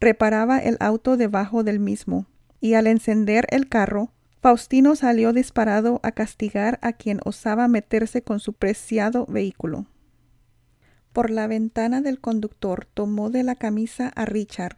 reparaba 0.00 0.58
el 0.58 0.76
auto 0.78 1.16
debajo 1.16 1.64
del 1.64 1.80
mismo, 1.80 2.26
y 2.60 2.74
al 2.74 2.86
encender 2.86 3.44
el 3.50 3.68
carro, 3.68 4.12
Faustino 4.40 4.94
salió 4.94 5.32
disparado 5.32 5.98
a 6.04 6.12
castigar 6.12 6.78
a 6.80 6.92
quien 6.92 7.18
osaba 7.24 7.66
meterse 7.66 8.22
con 8.22 8.38
su 8.38 8.52
preciado 8.52 9.26
vehículo. 9.26 9.86
Por 11.12 11.30
la 11.30 11.48
ventana 11.48 12.02
del 12.02 12.20
conductor 12.20 12.86
tomó 12.94 13.30
de 13.30 13.42
la 13.42 13.56
camisa 13.56 14.12
a 14.14 14.24
Richard. 14.24 14.76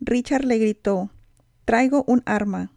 Richard 0.00 0.44
le 0.44 0.58
gritó 0.58 1.10
Traigo 1.64 2.04
un 2.06 2.22
arma. 2.24 2.70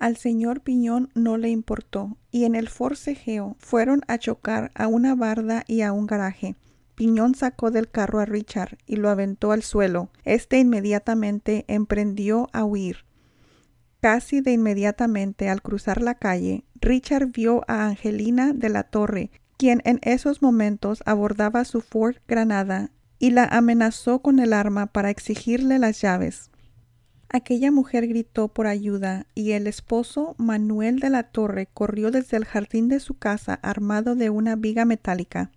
Al 0.00 0.16
señor 0.16 0.62
Piñón 0.62 1.10
no 1.14 1.36
le 1.36 1.50
importó, 1.50 2.16
y 2.30 2.44
en 2.44 2.54
el 2.54 2.70
forcejeo 2.70 3.56
fueron 3.58 4.00
a 4.08 4.16
chocar 4.16 4.72
a 4.74 4.86
una 4.86 5.14
barda 5.14 5.62
y 5.68 5.82
a 5.82 5.92
un 5.92 6.06
garaje. 6.06 6.56
Piñón 6.94 7.34
sacó 7.34 7.70
del 7.70 7.90
carro 7.90 8.18
a 8.18 8.24
Richard 8.24 8.78
y 8.86 8.96
lo 8.96 9.10
aventó 9.10 9.52
al 9.52 9.62
suelo. 9.62 10.08
Este 10.24 10.58
inmediatamente 10.58 11.66
emprendió 11.68 12.48
a 12.54 12.64
huir. 12.64 13.04
Casi 14.00 14.40
de 14.40 14.52
inmediatamente 14.52 15.50
al 15.50 15.60
cruzar 15.60 16.00
la 16.00 16.14
calle, 16.14 16.64
Richard 16.80 17.26
vio 17.26 17.62
a 17.68 17.86
Angelina 17.86 18.54
de 18.54 18.70
la 18.70 18.84
Torre, 18.84 19.30
quien 19.58 19.82
en 19.84 20.00
esos 20.02 20.40
momentos 20.40 21.02
abordaba 21.04 21.66
su 21.66 21.82
Ford 21.82 22.16
Granada 22.26 22.90
y 23.18 23.32
la 23.32 23.44
amenazó 23.44 24.22
con 24.22 24.38
el 24.38 24.54
arma 24.54 24.86
para 24.86 25.10
exigirle 25.10 25.78
las 25.78 26.00
llaves. 26.00 26.49
Aquella 27.32 27.70
mujer 27.70 28.08
gritó 28.08 28.48
por 28.48 28.66
ayuda 28.66 29.26
y 29.34 29.52
el 29.52 29.66
esposo 29.66 30.34
Manuel 30.36 30.98
de 30.98 31.10
la 31.10 31.22
Torre 31.22 31.68
corrió 31.72 32.10
desde 32.10 32.36
el 32.36 32.44
jardín 32.44 32.88
de 32.88 32.98
su 32.98 33.14
casa 33.14 33.54
armado 33.62 34.16
de 34.16 34.30
una 34.30 34.56
viga 34.56 34.84
metálica. 34.84 35.52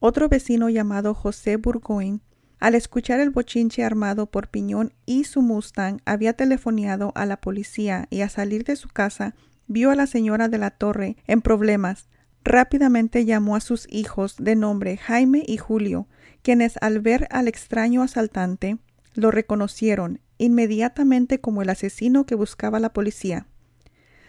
Otro 0.00 0.28
vecino 0.28 0.68
llamado 0.68 1.14
José 1.14 1.56
Burgoyne 1.56 2.20
al 2.58 2.74
escuchar 2.74 3.20
el 3.20 3.30
bochinche 3.30 3.84
armado 3.84 4.26
por 4.26 4.48
Piñón 4.48 4.94
y 5.04 5.24
su 5.24 5.42
Mustang, 5.42 6.00
había 6.06 6.32
telefoneado 6.32 7.12
a 7.14 7.26
la 7.26 7.38
policía 7.38 8.06
y 8.10 8.22
a 8.22 8.28
salir 8.28 8.64
de 8.64 8.76
su 8.76 8.88
casa 8.88 9.34
vio 9.66 9.90
a 9.90 9.94
la 9.94 10.06
señora 10.06 10.48
de 10.48 10.58
la 10.58 10.70
Torre 10.70 11.16
en 11.26 11.42
problemas. 11.42 12.08
Rápidamente 12.44 13.24
llamó 13.24 13.56
a 13.56 13.60
sus 13.60 13.86
hijos 13.90 14.36
de 14.38 14.56
nombre 14.56 14.96
Jaime 14.96 15.42
y 15.46 15.58
Julio, 15.58 16.06
quienes 16.42 16.78
al 16.80 17.00
ver 17.00 17.26
al 17.30 17.48
extraño 17.48 18.02
asaltante 18.02 18.78
lo 19.16 19.30
reconocieron 19.30 20.20
inmediatamente 20.38 21.40
como 21.40 21.62
el 21.62 21.70
asesino 21.70 22.26
que 22.26 22.34
buscaba 22.34 22.80
la 22.80 22.92
policía. 22.92 23.46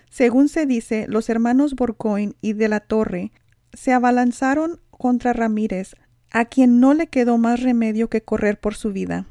Según 0.10 0.48
se 0.48 0.66
dice, 0.66 1.06
los 1.08 1.30
hermanos 1.30 1.76
Borgoyne 1.76 2.34
y 2.42 2.54
de 2.54 2.70
la 2.70 2.80
Torre 2.80 3.32
se 3.74 3.92
abalanzaron 3.92 4.80
contra 4.90 5.34
Ramírez, 5.34 5.96
a 6.32 6.46
quien 6.46 6.80
no 6.80 6.94
le 6.94 7.08
quedó 7.08 7.38
más 7.38 7.62
remedio 7.62 8.10
que 8.10 8.22
correr 8.22 8.60
por 8.60 8.76
su 8.76 8.92
vida. 8.92 9.26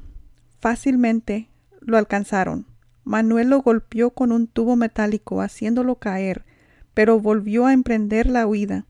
Fácilmente 0.60 1.48
lo 1.80 1.96
alcanzaron. 1.96 2.66
Manuel 3.04 3.50
lo 3.50 3.62
golpeó 3.62 4.10
con 4.10 4.32
un 4.32 4.46
tubo 4.46 4.76
metálico 4.76 5.40
haciéndolo 5.40 5.96
caer, 5.96 6.44
pero 6.94 7.20
volvió 7.20 7.66
a 7.66 7.72
emprender 7.72 8.26
la 8.26 8.46
huida. 8.46 8.86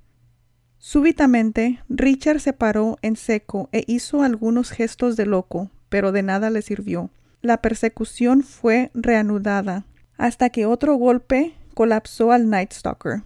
Súbitamente, 0.79 1.81
Richard 1.89 2.41
se 2.41 2.53
paró 2.53 2.99
en 3.03 3.17
seco 3.17 3.69
e 3.73 3.85
hizo 3.87 4.23
algunos 4.23 4.71
gestos 4.71 5.17
de 5.17 5.27
loco, 5.27 5.71
pero 5.89 6.13
de 6.13 6.23
nada 6.23 6.51
le 6.51 6.63
sirvió. 6.63 7.11
La 7.43 7.63
persecución 7.63 8.43
fue 8.43 8.91
reanudada, 8.95 9.85
hasta 10.17 10.51
que 10.51 10.67
otro 10.67 10.97
golpe 10.97 11.55
colapsó 11.75 12.33
al 12.33 12.49
Night 12.49 12.73
Stalker. 12.73 13.23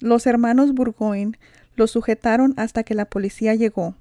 Los 0.00 0.26
hermanos 0.26 0.74
Burgoyne 0.74 1.38
lo 1.76 1.86
sujetaron 1.86 2.54
hasta 2.56 2.82
que 2.82 2.94
la 2.94 3.04
policía 3.04 3.54
llegó. 3.54 3.94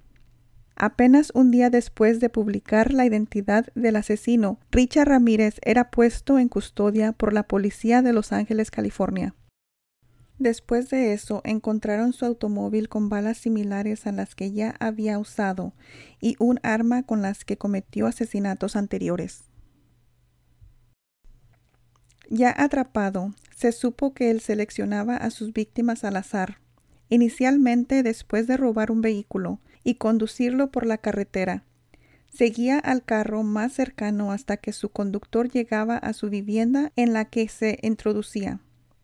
Apenas 0.75 1.31
un 1.35 1.51
día 1.51 1.69
después 1.69 2.19
de 2.19 2.29
publicar 2.29 2.93
la 2.93 3.05
identidad 3.05 3.67
del 3.75 3.97
asesino, 3.97 4.57
Richard 4.71 5.09
Ramírez 5.09 5.59
era 5.61 5.91
puesto 5.91 6.39
en 6.39 6.47
custodia 6.47 7.11
por 7.11 7.33
la 7.33 7.43
policía 7.43 8.01
de 8.01 8.13
Los 8.13 8.31
Ángeles, 8.31 8.71
California. 8.71 9.35
Después 10.41 10.89
de 10.89 11.13
eso, 11.13 11.41
encontraron 11.43 12.13
su 12.13 12.25
automóvil 12.25 12.89
con 12.89 13.09
balas 13.09 13.37
similares 13.37 14.07
a 14.07 14.11
las 14.11 14.33
que 14.33 14.51
ya 14.51 14.73
había 14.79 15.19
usado 15.19 15.75
y 16.19 16.35
un 16.39 16.59
arma 16.63 17.03
con 17.03 17.21
las 17.21 17.45
que 17.45 17.57
cometió 17.57 18.07
asesinatos 18.07 18.75
anteriores. 18.75 19.43
Ya 22.27 22.55
atrapado, 22.57 23.35
se 23.55 23.71
supo 23.71 24.15
que 24.15 24.31
él 24.31 24.41
seleccionaba 24.41 25.15
a 25.15 25.29
sus 25.29 25.53
víctimas 25.53 26.03
al 26.03 26.15
azar, 26.15 26.57
inicialmente 27.07 28.01
después 28.01 28.47
de 28.47 28.57
robar 28.57 28.89
un 28.89 29.01
vehículo, 29.01 29.59
y 29.83 29.95
conducirlo 29.95 30.71
por 30.71 30.87
la 30.87 30.97
carretera. 30.97 31.65
Seguía 32.33 32.79
al 32.79 33.03
carro 33.03 33.43
más 33.43 33.73
cercano 33.73 34.31
hasta 34.31 34.57
que 34.57 34.73
su 34.73 34.89
conductor 34.89 35.51
llegaba 35.51 35.97
a 35.97 36.13
su 36.13 36.31
vivienda 36.31 36.91
en 36.95 37.13
la 37.13 37.25
que 37.25 37.47
se 37.47 37.77
introducía. 37.83 38.59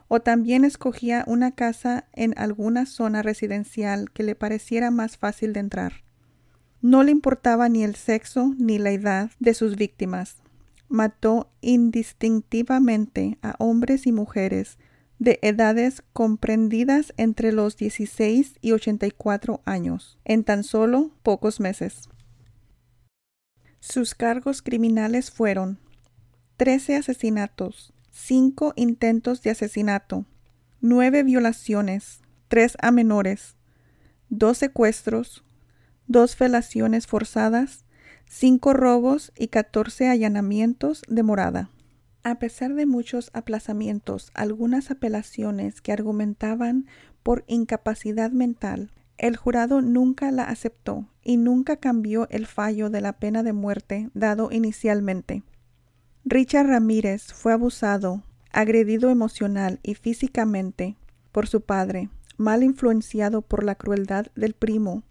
O 0.08 0.22
también 0.22 0.64
escogía 0.64 1.24
una 1.28 1.52
casa 1.52 2.06
en 2.14 2.34
alguna 2.38 2.86
zona 2.86 3.22
residencial 3.22 4.12
que 4.12 4.24
le 4.24 4.36
pareciera 4.36 4.92
más 4.92 5.18
fácil 5.18 5.54
de 5.54 5.60
entrar. 5.60 6.04
No 6.82 7.04
le 7.04 7.12
importaba 7.12 7.70
ni 7.70 7.84
el 7.84 7.96
sexo 7.96 8.54
ni 8.58 8.78
la 8.78 8.92
edad 8.92 9.32
de 9.40 9.54
sus 9.54 9.76
víctimas. 9.76 10.38
Mató 10.88 11.50
indistintivamente 11.60 13.38
a 13.42 13.56
hombres 13.60 14.08
y 14.08 14.12
mujeres 14.12 14.78
de 15.20 15.40
edades 15.42 16.04
comprendidas 16.14 17.14
entre 17.18 17.52
los 17.52 17.76
16 17.78 18.58
y 18.62 18.72
84 18.72 19.62
años, 19.66 20.18
en 20.26 20.44
tan 20.44 20.64
solo 20.64 21.12
pocos 21.24 21.60
meses. 21.60 22.10
Sus 23.80 24.16
cargos 24.16 24.62
criminales 24.62 25.32
fueron 25.32 25.80
13 26.58 26.98
asesinatos, 26.98 27.94
5 28.20 28.74
intentos 28.76 29.44
de 29.44 29.52
asesinato, 29.52 30.26
9 30.82 31.22
violaciones, 31.22 32.22
3 32.48 32.76
a 32.82 32.92
menores, 32.92 33.56
2 34.30 34.58
secuestros, 34.58 35.46
2 36.08 36.36
felaciones 36.36 37.06
forzadas, 37.06 37.86
5 38.26 38.74
robos 38.74 39.32
y 39.38 39.50
14 39.50 40.10
allanamientos 40.10 41.04
de 41.08 41.22
morada. 41.22 41.70
A 42.24 42.40
pesar 42.40 42.74
de 42.74 42.88
muchos 42.88 43.30
aplazamientos, 43.34 44.32
algunas 44.34 44.90
apelaciones 44.90 45.80
que 45.80 45.94
argumentaban 45.94 46.88
por 47.22 47.46
incapacidad 47.48 48.32
mental, 48.32 48.92
el 49.20 49.38
jurado 49.38 49.82
nunca 49.82 50.32
la 50.32 50.46
aceptó 50.46 51.08
y 51.24 51.38
nunca 51.38 51.78
cambió 51.78 52.28
el 52.30 52.48
fallo 52.48 52.90
de 52.90 53.00
la 53.00 53.14
pena 53.14 53.44
de 53.44 53.54
muerte 53.54 54.10
dado 54.16 54.50
inicialmente. 54.52 55.44
Richard 56.30 56.68
Ramírez 56.68 57.32
fue 57.32 57.54
abusado, 57.54 58.22
agredido 58.52 59.10
emocional 59.10 59.80
y 59.82 59.96
físicamente 59.96 60.98
por 61.32 61.48
su 61.48 61.62
padre, 61.62 62.10
mal 62.36 62.64
influenciado 62.64 63.42
por 63.42 63.64
la 63.64 63.76
crueldad 63.76 64.26
del 64.36 64.54
primo, 64.54 65.04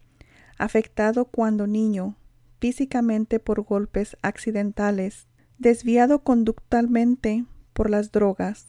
afectado 0.58 1.24
cuando 1.24 1.66
niño, 1.66 2.16
físicamente 2.60 3.40
por 3.40 3.62
golpes 3.62 4.18
accidentales 4.20 5.26
desviado 5.56 6.22
conductalmente 6.22 7.46
por 7.72 7.88
las 7.88 8.12
drogas, 8.12 8.66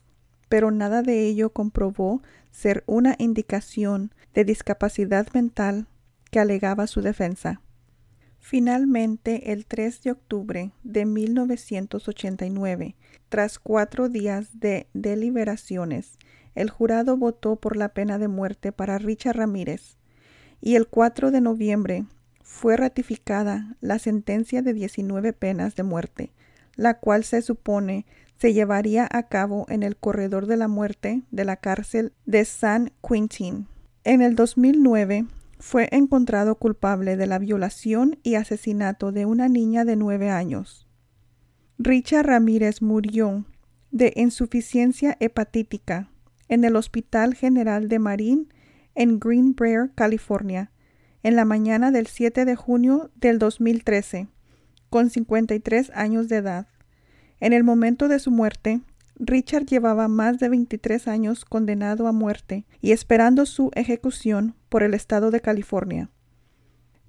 pero 0.48 0.72
nada 0.72 1.02
de 1.02 1.28
ello 1.28 1.50
comprobó 1.50 2.22
ser 2.52 2.86
una 2.88 3.16
indicación 3.18 4.14
de 4.34 4.46
discapacidad 4.46 5.28
mental 5.34 5.88
que 6.32 6.40
alegaba 6.40 6.88
su 6.88 7.02
defensa. 7.02 7.60
Finalmente, 8.50 9.52
el 9.52 9.66
3 9.66 10.04
de 10.04 10.12
octubre 10.12 10.72
de 10.86 11.06
1989, 11.06 12.96
tras 13.28 13.60
cuatro 13.60 14.08
días 14.08 14.62
de 14.62 14.88
deliberaciones, 14.94 16.18
el 16.56 16.70
jurado 16.70 17.18
votó 17.18 17.58
por 17.58 17.76
la 17.76 17.90
pena 17.90 18.18
de 18.18 18.30
muerte 18.30 18.72
para 18.72 19.00
Richard 19.00 19.36
Ramírez 19.36 19.98
y 20.62 20.76
el 20.76 20.88
4 20.88 21.32
de 21.32 21.42
noviembre 21.42 22.06
fue 22.42 22.78
ratificada 22.78 23.76
la 23.82 24.00
sentencia 24.00 24.62
de 24.62 24.72
19 24.72 25.34
penas 25.34 25.76
de 25.76 25.84
muerte, 25.84 26.32
la 26.78 27.00
cual 27.00 27.26
se 27.26 27.42
supone 27.42 28.06
se 28.38 28.54
llevaría 28.54 29.10
a 29.12 29.24
cabo 29.24 29.66
en 29.68 29.84
el 29.84 29.98
corredor 29.98 30.46
de 30.46 30.56
la 30.56 30.70
muerte 30.70 31.22
de 31.32 31.44
la 31.44 31.58
cárcel 31.58 32.14
de 32.26 32.46
San 32.46 32.94
Quintín. 33.06 33.68
En 34.06 34.22
el 34.22 34.38
2009 34.38 35.26
fue 35.60 35.90
encontrado 35.92 36.56
culpable 36.56 37.18
de 37.18 37.28
la 37.28 37.40
violación 37.40 38.20
y 38.24 38.36
asesinato 38.36 39.12
de 39.12 39.26
una 39.26 39.50
niña 39.50 39.86
de 39.86 39.96
nueve 39.96 40.30
años. 40.30 40.88
Richard 41.78 42.26
Ramírez 42.26 42.82
murió 42.82 43.46
de 43.92 44.14
insuficiencia 44.16 45.18
hepatítica 45.20 46.10
en 46.48 46.64
el 46.64 46.76
Hospital 46.76 47.36
General 47.36 47.90
de 47.90 48.00
Marín 48.00 48.54
en 48.96 49.20
Green 49.20 49.54
Brier, 49.54 49.92
California, 49.94 50.72
en 51.24 51.36
la 51.36 51.46
mañana 51.46 51.92
del 51.92 52.08
7 52.08 52.46
de 52.46 52.56
junio 52.56 53.12
del 53.16 53.38
2013 53.40 54.28
con 54.90 55.10
53 55.10 55.92
años 55.94 56.30
de 56.30 56.38
edad. 56.38 56.68
En 57.40 57.54
el 57.54 57.64
momento 57.64 58.08
de 58.08 58.20
su 58.20 58.32
muerte, 58.32 58.82
Richard 59.20 59.66
llevaba 59.66 60.08
más 60.08 60.38
de 60.38 60.50
23 60.50 61.08
años 61.08 61.44
condenado 61.44 62.08
a 62.08 62.12
muerte 62.12 62.66
y 62.82 62.92
esperando 62.92 63.46
su 63.46 63.72
ejecución 63.74 64.56
por 64.70 64.84
el 64.84 64.94
estado 64.94 65.32
de 65.32 65.42
California. 65.42 66.10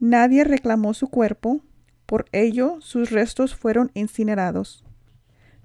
Nadie 0.01 0.44
reclamó 0.44 0.94
su 0.94 1.09
cuerpo, 1.09 1.61
por 2.07 2.27
ello 2.33 2.79
sus 2.81 3.11
restos 3.11 3.55
fueron 3.55 3.90
incinerados. 3.94 4.85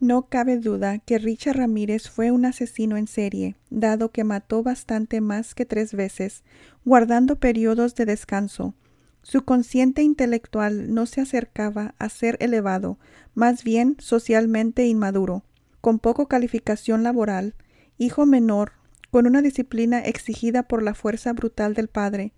No 0.02 0.24
cabe 0.24 0.58
duda 0.58 1.00
que 1.00 1.18
Richard 1.18 1.56
Ramírez 1.56 2.10
fue 2.10 2.32
un 2.32 2.44
asesino 2.44 2.98
en 2.98 3.08
serie, 3.08 3.56
dado 3.70 4.12
que 4.12 4.26
mató 4.26 4.62
bastante 4.62 5.22
más 5.22 5.56
que 5.56 5.66
tres 5.66 5.94
veces, 5.94 6.44
guardando 6.84 7.38
periodos 7.38 7.96
de 7.96 8.06
descanso. 8.06 8.74
Su 9.22 9.46
consciente 9.46 10.04
intelectual 10.04 10.94
no 10.94 11.06
se 11.06 11.22
acercaba 11.22 11.96
a 12.00 12.10
ser 12.10 12.36
elevado, 12.42 13.00
más 13.34 13.64
bien 13.64 13.96
socialmente 14.00 14.86
inmaduro, 14.86 15.46
con 15.84 16.00
poco 16.00 16.30
calificación 16.30 17.04
laboral, 17.04 17.56
hijo 17.98 18.26
menor, 18.26 18.72
con 19.12 19.28
una 19.28 19.41
disciplina 19.41 20.00
exigida 20.00 20.63
por 20.63 20.82
la 20.82 20.93
fuerza 20.93 21.34
brutal 21.34 21.74
del 21.74 21.89
padre, 21.89 22.32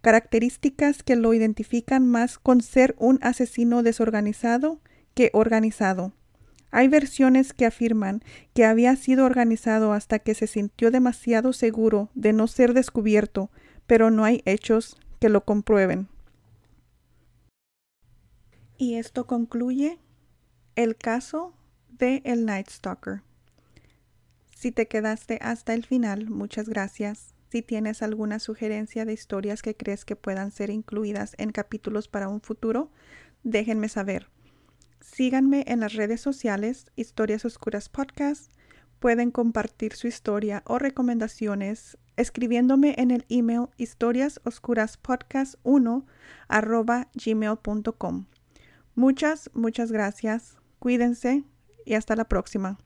características 0.00 1.02
que 1.02 1.16
lo 1.16 1.34
identifican 1.34 2.06
más 2.06 2.38
con 2.38 2.60
ser 2.60 2.94
un 3.00 3.18
asesino 3.20 3.82
desorganizado 3.82 4.78
que 5.14 5.32
organizado. 5.32 6.12
Hay 6.70 6.86
versiones 6.86 7.52
que 7.52 7.66
afirman 7.66 8.22
que 8.54 8.64
había 8.64 8.94
sido 8.94 9.24
organizado 9.24 9.92
hasta 9.92 10.20
que 10.20 10.36
se 10.36 10.46
sintió 10.46 10.92
demasiado 10.92 11.52
seguro 11.52 12.10
de 12.14 12.32
no 12.32 12.46
ser 12.46 12.74
descubierto, 12.74 13.50
pero 13.88 14.12
no 14.12 14.24
hay 14.24 14.40
hechos 14.44 15.00
que 15.18 15.30
lo 15.30 15.44
comprueben. 15.44 16.06
Y 18.78 18.94
esto 18.94 19.26
concluye 19.26 19.98
el 20.76 20.94
caso 20.94 21.54
de 21.98 22.22
el 22.24 22.44
Night 22.44 22.70
Stalker. 22.70 23.22
Si 24.54 24.72
te 24.72 24.88
quedaste 24.88 25.38
hasta 25.42 25.74
el 25.74 25.84
final, 25.84 26.30
muchas 26.30 26.68
gracias. 26.68 27.34
Si 27.50 27.62
tienes 27.62 28.02
alguna 28.02 28.38
sugerencia 28.38 29.04
de 29.04 29.12
historias 29.12 29.60
que 29.62 29.76
crees 29.76 30.04
que 30.04 30.16
puedan 30.16 30.50
ser 30.50 30.70
incluidas 30.70 31.34
en 31.38 31.52
capítulos 31.52 32.08
para 32.08 32.28
un 32.28 32.40
futuro, 32.40 32.90
déjenme 33.42 33.88
saber. 33.88 34.28
Síganme 35.00 35.64
en 35.68 35.78
las 35.80 35.92
redes 35.92 36.20
sociales 36.20 36.90
Historias 36.96 37.44
Oscuras 37.44 37.88
Podcast. 37.88 38.50
Pueden 38.98 39.30
compartir 39.30 39.92
su 39.92 40.08
historia 40.08 40.62
o 40.66 40.78
recomendaciones 40.78 41.98
escribiéndome 42.16 42.94
en 42.96 43.10
el 43.10 43.26
email 43.28 43.66
historiasoscuraspodcast1 43.76 46.04
arroba 46.48 47.08
gmail.com. 47.14 48.26
Muchas, 48.94 49.50
muchas 49.52 49.92
gracias. 49.92 50.56
Cuídense 50.78 51.44
y 51.84 51.94
hasta 51.94 52.16
la 52.16 52.24
próxima. 52.24 52.78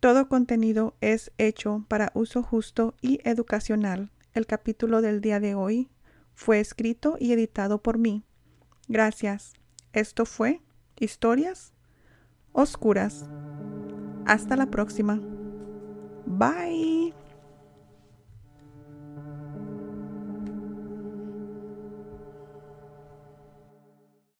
Todo 0.00 0.28
contenido 0.28 0.96
es 1.00 1.32
hecho 1.38 1.86
para 1.88 2.12
uso 2.14 2.42
justo 2.42 2.94
y 3.00 3.20
educacional. 3.24 4.10
El 4.34 4.46
capítulo 4.46 5.00
del 5.00 5.20
día 5.20 5.40
de 5.40 5.54
hoy 5.54 5.88
fue 6.34 6.60
escrito 6.60 7.16
y 7.18 7.32
editado 7.32 7.82
por 7.82 7.96
mí. 7.96 8.24
Gracias. 8.88 9.54
Esto 9.92 10.26
fue 10.26 10.60
Historias 10.98 11.72
Oscuras. 12.52 13.24
Hasta 14.26 14.56
la 14.56 14.66
próxima. 14.66 15.20
Bye. 16.26 17.23